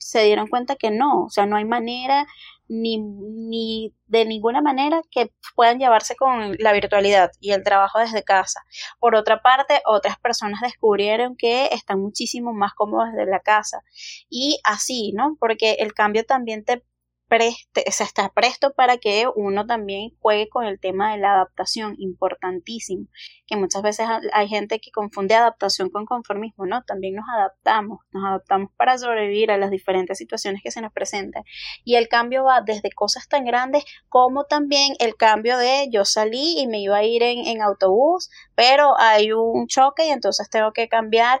[0.00, 2.26] se dieron cuenta que no, o sea, no hay manera
[2.68, 8.22] ni, ni de ninguna manera que puedan llevarse con la virtualidad y el trabajo desde
[8.22, 8.62] casa.
[8.98, 13.82] Por otra parte, otras personas descubrieron que están muchísimo más cómodos desde la casa.
[14.30, 15.36] Y así, ¿no?
[15.38, 16.82] Porque el cambio también te
[17.30, 21.34] preste, o sea, está presto para que uno también juegue con el tema de la
[21.34, 23.06] adaptación, importantísimo,
[23.46, 26.82] que muchas veces hay gente que confunde adaptación con conformismo, ¿no?
[26.82, 31.44] También nos adaptamos, nos adaptamos para sobrevivir a las diferentes situaciones que se nos presentan.
[31.84, 36.58] Y el cambio va desde cosas tan grandes como también el cambio de yo salí
[36.58, 40.88] y me iba a ir en, autobús, pero hay un choque y entonces tengo que
[40.88, 41.38] cambiar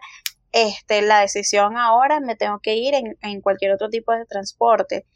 [0.52, 5.06] este, la decisión ahora, me tengo que ir en cualquier otro tipo de transporte.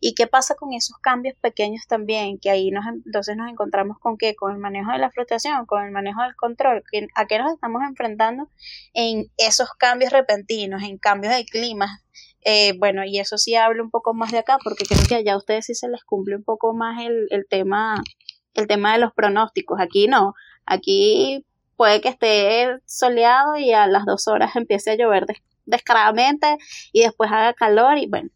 [0.00, 2.38] ¿Y qué pasa con esos cambios pequeños también?
[2.38, 4.36] Que ahí nos, entonces nos encontramos con qué?
[4.36, 6.84] Con el manejo de la fluctuación, con el manejo del control.
[7.14, 8.48] ¿A qué nos estamos enfrentando
[8.94, 12.02] en esos cambios repentinos, en cambios de clima?
[12.44, 15.34] Eh, bueno, y eso sí hablo un poco más de acá, porque creo que allá
[15.34, 18.02] a ustedes sí se les cumple un poco más el, el tema,
[18.54, 19.80] el tema de los pronósticos.
[19.80, 20.34] Aquí no,
[20.64, 21.44] aquí
[21.76, 25.26] puede que esté soleado y a las dos horas empiece a llover
[25.64, 26.58] descaradamente
[26.92, 28.30] y después haga calor y bueno,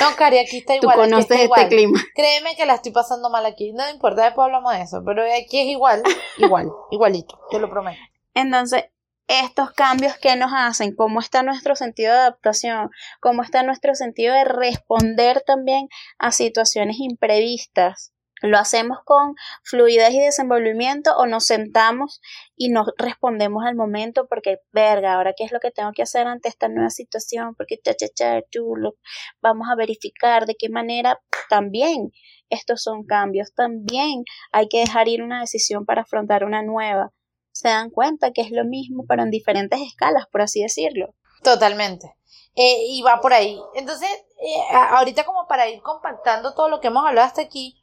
[0.00, 0.96] no, Cari, aquí está igual.
[0.96, 2.00] Tú conoces este clima.
[2.14, 3.72] Créeme que la estoy pasando mal aquí.
[3.72, 5.02] No importa, después hablamos de eso.
[5.04, 6.02] Pero aquí es igual,
[6.36, 7.98] igual, igualito, te lo prometo.
[8.34, 8.84] Entonces,
[9.28, 14.34] estos cambios que nos hacen, cómo está nuestro sentido de adaptación, cómo está nuestro sentido
[14.34, 22.20] de responder también a situaciones imprevistas, ¿Lo hacemos con fluidez y desenvolvimiento o nos sentamos
[22.56, 26.26] y nos respondemos al momento porque, verga, ahora qué es lo que tengo que hacer
[26.26, 27.54] ante esta nueva situación?
[27.56, 28.94] Porque, cha, cha, cha, chulo,
[29.40, 32.12] vamos a verificar de qué manera también
[32.50, 37.12] estos son cambios, también hay que dejar ir una decisión para afrontar una nueva.
[37.52, 41.14] Se dan cuenta que es lo mismo, pero en diferentes escalas, por así decirlo.
[41.42, 42.14] Totalmente.
[42.54, 43.60] Eh, y va por ahí.
[43.74, 47.82] Entonces, eh, ahorita como para ir compactando todo lo que hemos hablado hasta aquí,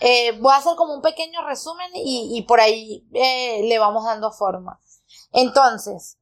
[0.00, 4.32] eh, voy a hacer como un pequeño resumen y, por ahí eh, le vamos dando
[4.32, 4.80] forma.
[5.32, 6.18] Entonces,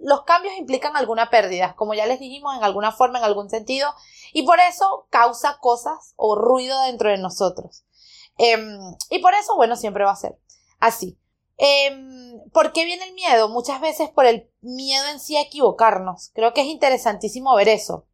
[0.00, 3.92] los cambios implican alguna pérdida, como ya les dijimos, en alguna forma, en algún sentido,
[4.32, 7.84] y por eso causa cosas o ruido dentro de nosotros.
[8.38, 8.78] Em,
[9.10, 10.38] y por eso, bueno, siempre va a ser
[10.78, 11.18] así.
[11.56, 13.48] Em, ¿Por qué viene el miedo?
[13.48, 16.30] Muchas veces por el miedo en sí a equivocarnos.
[16.34, 18.06] Creo que es interesantísimo ver eso.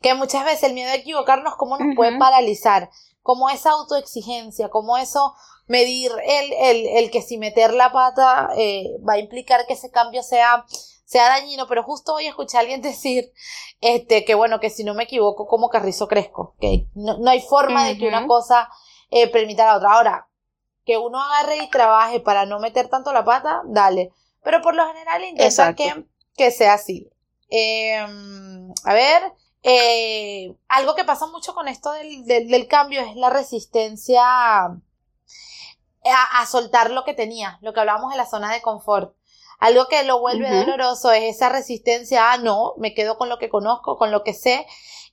[0.00, 2.90] Que muchas veces el miedo a equivocarnos, cómo nos puede paralizar
[3.30, 5.36] como esa autoexigencia, como eso
[5.68, 9.92] medir el, el, el que si meter la pata eh, va a implicar que ese
[9.92, 10.64] cambio sea,
[11.04, 13.30] sea dañino, pero justo hoy escuché a alguien decir
[13.80, 17.40] este, que bueno, que si no me equivoco, como carrizo crezco, que no, no hay
[17.40, 18.68] forma de que una cosa
[19.12, 19.92] eh, permita a la otra.
[19.92, 20.28] Ahora,
[20.84, 24.10] que uno agarre y trabaje para no meter tanto la pata, dale.
[24.42, 26.04] Pero por lo general intenta que,
[26.36, 27.08] que sea así.
[27.48, 29.22] Em, a ver,
[29.62, 34.80] eh, algo que pasa mucho con esto del, del, cambio es la resistencia a,
[36.04, 39.14] a, soltar lo que tenía, lo que hablábamos de la zona de confort.
[39.58, 43.50] Algo que lo vuelve doloroso es esa resistencia a no, me quedo con lo que
[43.50, 44.66] conozco, con lo que sé,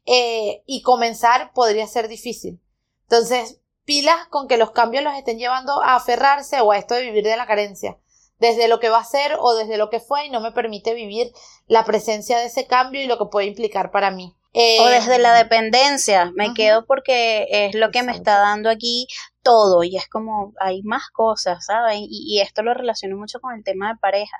[0.05, 2.61] eh, y comenzar podría ser difícil.
[3.03, 7.01] Entonces, pilas con que los cambios los estén llevando a aferrarse o a esto de
[7.01, 7.97] vivir de la carencia
[8.39, 10.93] desde lo que va a ser o desde lo que fue y no me permite
[10.93, 11.33] vivir
[11.65, 15.33] la presencia de ese cambio y lo que puede implicar para mí o desde la
[15.33, 19.07] dependencia, me quedo porque es lo que me está dando aquí
[19.47, 22.05] todo y es como hay más cosas, ¿saben?
[22.09, 24.35] Y, esto lo relaciono mucho con el tema de pareja.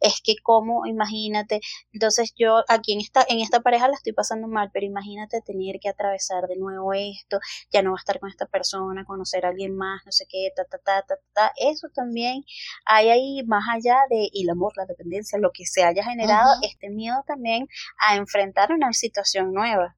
[0.00, 1.60] Es que como, imagínate,
[1.92, 5.80] entonces yo aquí en esta, en esta pareja la estoy pasando mal, pero imagínate tener
[5.80, 7.38] que atravesar de nuevo esto,
[7.72, 10.50] ya no va a estar con esta persona, conocer a alguien más, no sé qué,
[10.54, 11.52] ta, ta, ta, ta, ta.
[11.56, 12.44] Eso también
[12.84, 16.90] hay ahí más allá de el amor, la dependencia, lo que se haya generado, este
[16.90, 17.66] miedo también
[18.06, 19.96] a enfrentar una situación nueva.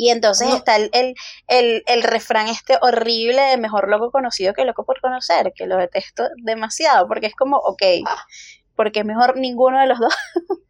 [0.00, 4.86] Y entonces está el, el, el, refrán este horrible de mejor loco conocido que loco
[4.86, 8.24] por conocer, que lo detesto demasiado, porque es como, ok, ah.
[8.74, 10.14] porque es mejor ninguno de los dos.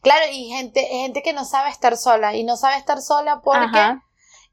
[0.00, 3.96] claro, y gente, gente que no sabe estar sola, y no sabe estar sola porque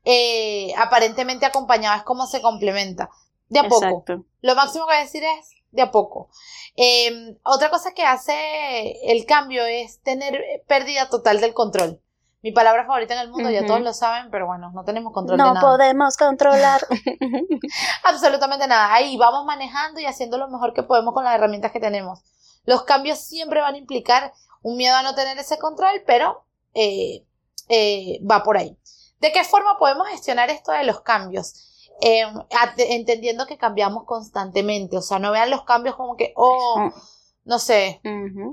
[0.06, 3.12] eh, aparentemente acompañada es como se complementa.
[3.50, 4.26] De a poco.
[4.42, 6.32] Lo máximo que voy a decir es de a poco.
[6.76, 12.02] Em, otra cosa que hace el cambio es tener pérdida total del control
[12.46, 15.40] mi palabra favorita en el mundo, ya todos lo saben, pero bueno, no tenemos control
[15.40, 15.62] no de nada.
[15.62, 16.80] No podemos controlar
[18.04, 18.94] absolutamente nada.
[18.94, 22.20] Ahí vamos manejando y haciendo lo mejor que podemos con las herramientas que tenemos.
[22.66, 24.32] Los cambios siempre van a implicar
[24.62, 27.26] un miedo a no tener ese control, pero eh,
[27.68, 28.78] eh, va por ahí.
[29.20, 31.90] ¿De qué forma podemos gestionar esto de los cambios?
[32.00, 32.30] Em,
[32.78, 37.15] entendiendo que cambiamos constantemente, o sea, no vean los cambios como que, oh, mm
[37.46, 38.02] no sé,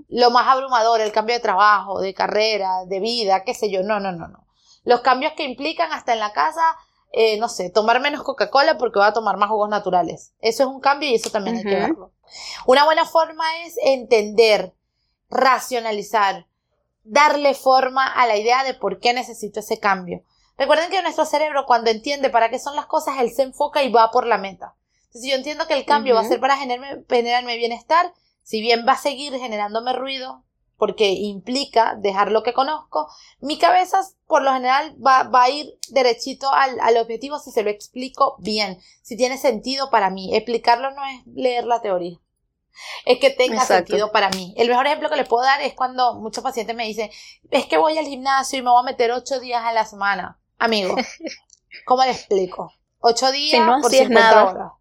[0.09, 3.83] lo más abrumador, el cambio de trabajo, de carrera, de vida, qué sé yo.
[3.83, 4.47] No, no, no, no.
[4.85, 6.63] Los cambios que implican hasta en la casa,
[7.11, 10.35] eh, no sé, tomar menos Coca-Cola porque voy a tomar más jugos naturales.
[10.41, 12.13] Eso es un cambio y eso también hay que verlo.
[12.67, 14.75] Una buena forma es entender,
[15.31, 16.47] racionalizar,
[17.03, 20.23] darle forma a la idea de por qué necesito ese cambio.
[20.59, 23.91] Recuerden que nuestro cerebro cuando entiende para qué son las cosas, él se enfoca y
[23.91, 24.75] va por la meta.
[25.07, 28.13] Entonces, si yo entiendo que el cambio va a ser para generarme, generarme bienestar,
[28.43, 30.45] si bien va a seguir generándome ruido,
[30.77, 33.09] porque implica dejar lo que conozco,
[33.41, 37.71] mi cabeza por lo general va, a ir derechito al, al, objetivo si se lo
[37.71, 40.35] explico bien, si tiene sentido para mí.
[40.35, 42.19] Explicarlo no es leer la teoría.
[43.05, 44.55] Es que tenga sentido para mí.
[44.57, 47.11] El mejor ejemplo que les puedo dar es cuando muchos pacientes me dicen,
[47.51, 50.41] es que voy al gimnasio y me voy a meter ocho días a la semana.
[50.59, 50.97] Amigo,
[51.85, 52.73] ¿cómo le explico?
[52.99, 54.73] Ocho días por 50 horas.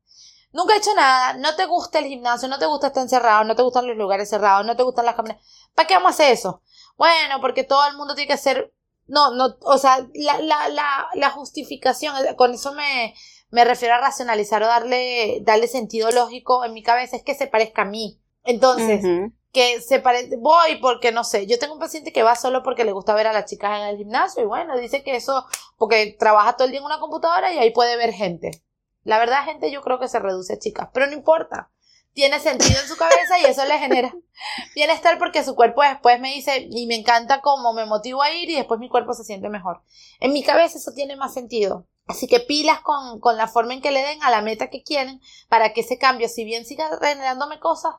[0.54, 3.56] Nunca he hecho nada, no te gusta el gimnasio, no te gusta estar encerrado, no
[3.56, 5.38] te gustan los lugares cerrados, no te gustan las cámaras.
[5.74, 6.62] ¿Para qué vamos a hacer eso?
[6.97, 8.74] Bueno, porque todo el mundo tiene que ser.
[9.08, 13.14] No, no, o sea, la, la, la, la justificación, con eso me,
[13.49, 17.47] me refiero a racionalizar o darle, darle sentido lógico en mi cabeza, es que se
[17.47, 18.22] parezca a mí.
[18.43, 19.10] Entonces,
[19.52, 22.86] que se parece, voy porque no sé, yo tengo un paciente que va solo porque
[22.86, 25.45] le gusta ver a las chicas en el gimnasio y bueno, dice que eso,
[25.78, 28.64] porque trabaja todo el día en una computadora y ahí puede ver gente.
[29.04, 31.72] La verdad, gente, yo creo que se reduce, chicas, pero no importa.
[32.14, 34.14] Tiene sentido en su cabeza y eso le genera
[34.76, 38.49] bienestar porque su cuerpo después me dice, y me encanta cómo me motivo a ir
[38.49, 39.82] y después mi cuerpo se siente mejor.
[40.20, 41.88] En mi cabeza eso tiene más sentido.
[42.08, 44.84] Así que pilas con, con la forma en que le den a la meta que
[44.84, 47.95] quieren para que ese cambio, si bien siga generándome cosas,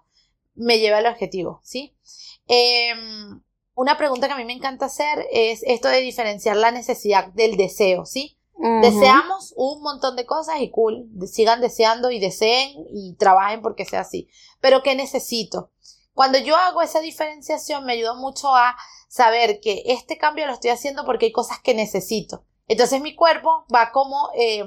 [0.54, 1.96] me lleve al objetivo, ¿sí?
[2.46, 3.42] Em,
[3.74, 7.56] una pregunta que a mí me encanta hacer es esto de diferenciar la necesidad del
[7.56, 8.38] deseo, ¿sí?
[8.80, 14.02] Deseamos un montón de cosas y cool, sigan deseando y deseen y trabajen porque sea
[14.02, 14.28] así.
[14.60, 15.72] Pero ¿qué necesito?
[16.14, 18.76] Cuando yo hago esa diferenciación me ayuda mucho a
[19.08, 22.44] saber que este cambio lo estoy haciendo porque hay cosas que necesito.
[22.68, 24.64] Entonces mi cuerpo va como, eh,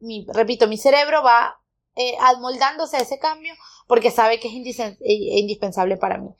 [0.00, 1.60] mi, repito, mi cerebro va
[1.94, 3.54] eh, amoldándose a ese cambio
[3.86, 6.30] porque sabe que es eh, indispensable para mí.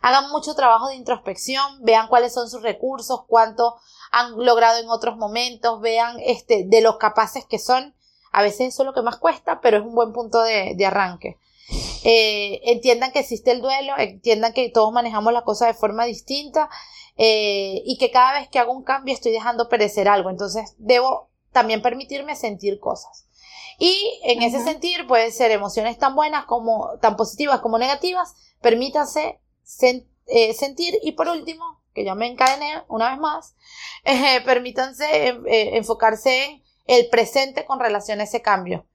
[0.00, 3.76] Hagan mucho trabajo de introspección, vean cuáles son sus recursos, cuánto
[4.10, 7.94] han logrado en otros momentos, vean este, de los capaces que son.
[8.32, 11.38] A veces eso es lo que más cuesta, pero es un buen punto de, arranque.
[12.04, 16.68] Eh, entiendan que existe el duelo, entiendan que todos manejamos las cosas de forma distinta
[17.16, 20.30] eh, y que cada vez que hago un cambio estoy dejando perecer algo.
[20.30, 23.26] Entonces debo también permitirme sentir cosas.
[23.78, 28.34] Y en ese sentir pueden ser emociones tan buenas como, tan positivas como negativas.
[28.60, 29.40] Permítanse
[30.26, 33.56] eh, sentir y por último, que ya me encadené una vez más,
[34.04, 38.86] eh, permítanse eh, enfocarse en el presente con relación a ese cambio,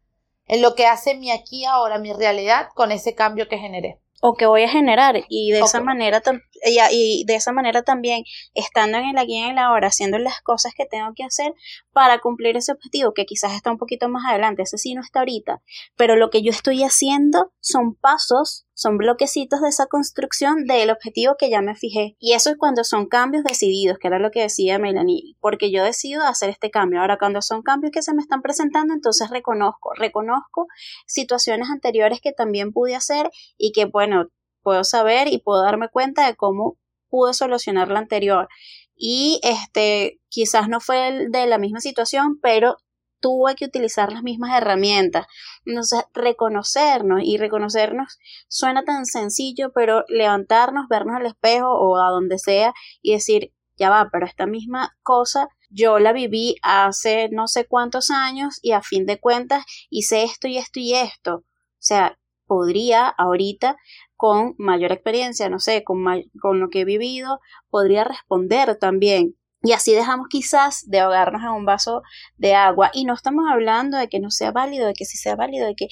[0.48, 4.02] en lo que hace mi aquí ahora, mi realidad con ese cambio que generé.
[4.22, 6.22] O que voy a generar y de esa manera
[6.66, 10.74] y, de esa manera también estando en el aquí en el ahora haciendo las cosas
[10.76, 11.54] que tengo que hacer
[11.92, 15.20] para cumplir ese objetivo que quizás está un poquito más adelante ese sí no está
[15.20, 15.62] ahorita
[15.96, 21.36] pero lo que yo estoy haciendo son pasos son bloquecitos de esa construcción del objetivo
[21.40, 22.18] que ya me fijé.
[22.20, 25.84] Y eso es cuando son cambios decididos que era lo que decía Melanie porque yo
[25.84, 27.00] decido hacer este cambio.
[27.00, 30.68] Ahora cuando son cambios que se me están presentando entonces reconozco reconozco
[31.08, 34.28] situaciones anteriores que también pude hacer y que bueno
[34.66, 38.50] puedo saber y puedo darme cuenta de cómo pude solucionar la anterior.
[38.96, 42.78] Y este, quizás no fue de la misma situación, pero
[43.20, 45.28] tuve que utilizar las mismas herramientas.
[45.66, 52.40] Entonces, reconocernos y reconocernos suena tan sencillo, pero levantarnos, vernos al espejo o a donde
[52.40, 57.68] sea y decir, ya va, pero esta misma cosa yo la viví hace no sé
[57.68, 61.36] cuántos años y a fin de cuentas hice esto y esto y esto.
[61.36, 61.44] O
[61.78, 63.76] sea, podría ahorita
[64.16, 66.04] con mayor experiencia, no sé, con,
[66.40, 67.40] con lo que he vivido,
[67.70, 69.36] podría responder también
[69.66, 72.04] y así dejamos quizás de ahogarnos en un vaso
[72.38, 72.92] de agua.
[72.94, 75.76] Y no estamos hablando de que no sea válido, de que sí sea válido, de
[75.76, 75.88] que,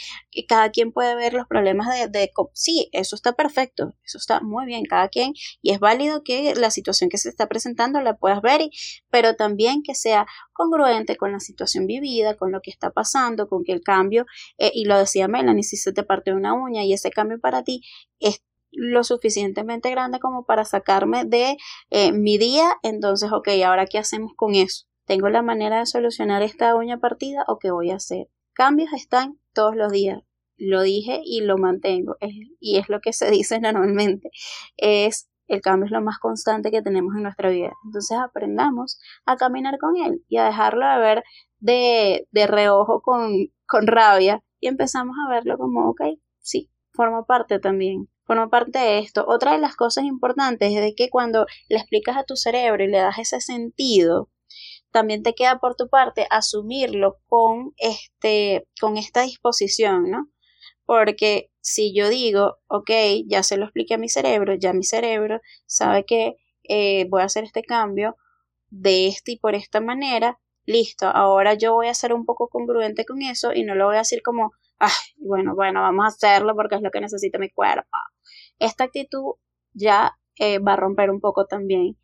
[0.47, 4.85] cada quien puede ver los problemas de, Sí, eso está perfecto, eso está muy bien,
[4.85, 5.33] cada quien.
[5.63, 8.61] Y es válido que la situación que se está presentando la puedas ver,
[9.09, 13.63] pero también que sea congruente con la situación vivida, con lo que está pasando, con
[13.63, 14.27] que el cambio,
[14.59, 17.63] eh, y lo decía Melanie, si se te parte una uña y ese cambio para
[17.63, 17.81] ti
[18.19, 18.43] es
[18.73, 21.57] lo suficientemente grande como para sacarme de
[21.89, 24.85] eh, mi día, entonces, ok, ahora qué hacemos con eso?
[25.05, 28.27] ¿Tengo la manera de solucionar esta uña partida o qué voy a hacer?
[28.53, 30.21] Cambios están todos los días.
[30.57, 32.15] Lo dije y lo mantengo.
[32.59, 34.29] y es lo que se dice normalmente.
[34.77, 37.73] Es el cambio es lo más constante que tenemos en nuestra vida.
[37.85, 41.23] Entonces aprendamos a caminar con él y a dejarlo de ver
[41.59, 43.31] de, de reojo con,
[43.65, 46.01] con rabia y empezamos a verlo como, ok,
[46.39, 49.25] sí, forma parte también forma parte de esto.
[49.27, 52.87] Otra de las cosas importantes es de que cuando le explicas a tu cerebro y
[52.87, 54.29] le das ese sentido,
[54.91, 60.29] también te queda por tu parte asumirlo con este, con esta disposición, ¿no?
[60.85, 62.91] Porque si yo digo, ok,
[63.27, 67.25] ya se lo expliqué a mi cerebro, ya mi cerebro sabe que eh, voy a
[67.25, 68.15] hacer este cambio
[68.69, 73.05] de este y por esta manera, listo, ahora yo voy a ser un poco congruente
[73.05, 76.55] con eso y no lo voy a decir como, ay, bueno, bueno, vamos a hacerlo
[76.55, 77.97] porque es lo que necesita mi cuerpo.
[78.59, 79.35] Esta actitud
[79.73, 81.97] ya eh, va a romper un poco también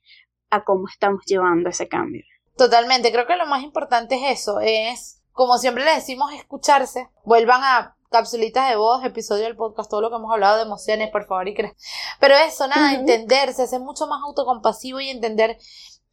[0.49, 2.23] a cómo estamos llevando ese cambio.
[2.57, 7.61] Totalmente, creo que lo más importante es eso, es, como siempre le decimos, escucharse, vuelvan
[7.63, 11.25] a capsulitas de voz, episodio del podcast, todo lo que hemos hablado de emociones, por
[11.25, 11.75] favor, y cre
[12.19, 15.57] Pero eso, nada, entenderse, ser mucho más autocompasivo y entender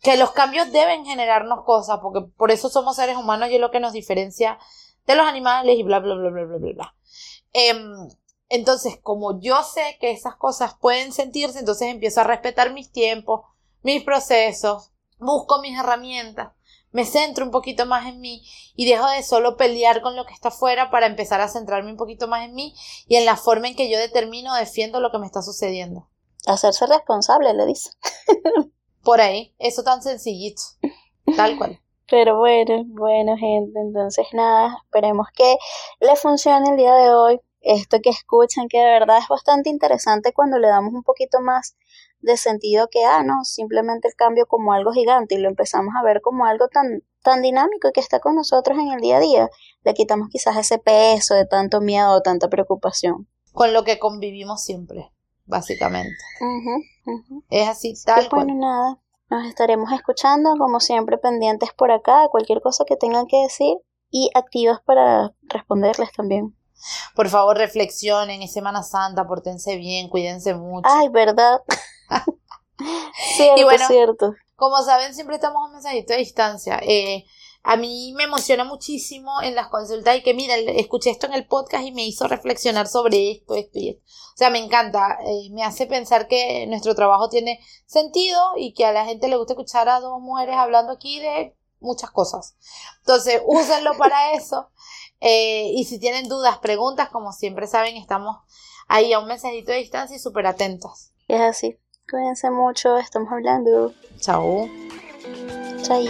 [0.02, 3.70] que los cambios deben generarnos cosas, porque por eso somos seres humanos y es lo
[3.70, 4.58] que nos diferencia
[5.06, 6.96] de los animales y bla, bla, bla, bla, bla, bla, bla.
[7.52, 8.08] Em,
[8.48, 13.42] entonces, como yo sé que esas cosas pueden sentirse, entonces empiezo a respetar mis tiempos,
[13.82, 16.52] mis procesos, busco mis herramientas,
[16.92, 18.42] me centro un poquito más en mí
[18.74, 21.96] y dejo de solo pelear con lo que está afuera para empezar a centrarme un
[21.96, 22.74] poquito más en mí
[23.06, 26.08] y en la forma en que yo determino o defiendo lo que me está sucediendo.
[26.46, 27.90] Hacerse responsable, le dice.
[29.02, 30.62] Por ahí, eso tan sencillito,
[31.36, 31.80] tal cual.
[32.08, 35.56] Pero bueno, bueno gente, entonces nada, esperemos que
[36.00, 37.40] le funcione el día de hoy.
[37.60, 41.76] Esto que escuchan, que de verdad es bastante interesante cuando le damos un poquito más
[42.20, 46.02] de sentido que, ah, no, simplemente el cambio como algo gigante y lo empezamos a
[46.04, 49.20] ver como algo tan, tan dinámico y que está con nosotros en el día a
[49.20, 49.50] día.
[49.82, 53.28] Le quitamos quizás ese peso de tanto miedo o tanta preocupación.
[53.52, 55.10] Con lo que convivimos siempre,
[55.44, 56.22] básicamente.
[57.50, 58.44] Es así, tal cual.
[58.44, 63.38] Bueno, nada, nos estaremos escuchando, como siempre, pendientes por acá, cualquier cosa que tengan que
[63.42, 63.76] decir
[64.10, 66.56] y activas para responderles también.
[67.14, 70.88] Por favor, reflexionen, es Semana Santa, portense bien, cuídense mucho.
[70.88, 71.60] Ay, verdad.
[73.36, 74.34] cierto, y bueno, cierto.
[74.54, 76.78] Como saben, siempre estamos a mensajito de distancia.
[76.82, 77.24] Eh,
[77.68, 81.48] a mí me emociona muchísimo en las consultas y que, mira, escuché esto en el
[81.48, 84.02] podcast y me hizo reflexionar sobre esto, esto y esto.
[84.04, 88.84] O sea, me encanta, eh, me hace pensar que nuestro trabajo tiene sentido y que
[88.84, 92.54] a la gente le gusta escuchar a dos mujeres hablando aquí de muchas cosas.
[92.98, 94.70] Entonces, úsenlo para eso.
[95.18, 98.36] Eh, y si tienen dudas, preguntas, como siempre saben, estamos
[98.86, 101.10] ahí a un mensajito de distancia y súper atentos.
[101.26, 101.80] Es así.
[102.08, 103.92] Cuídense mucho, estamos hablando.
[104.20, 104.68] Chao.
[105.82, 106.04] Chao.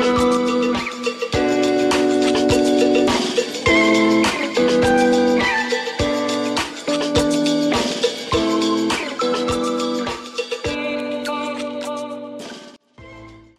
[0.00, 0.27] Thank you.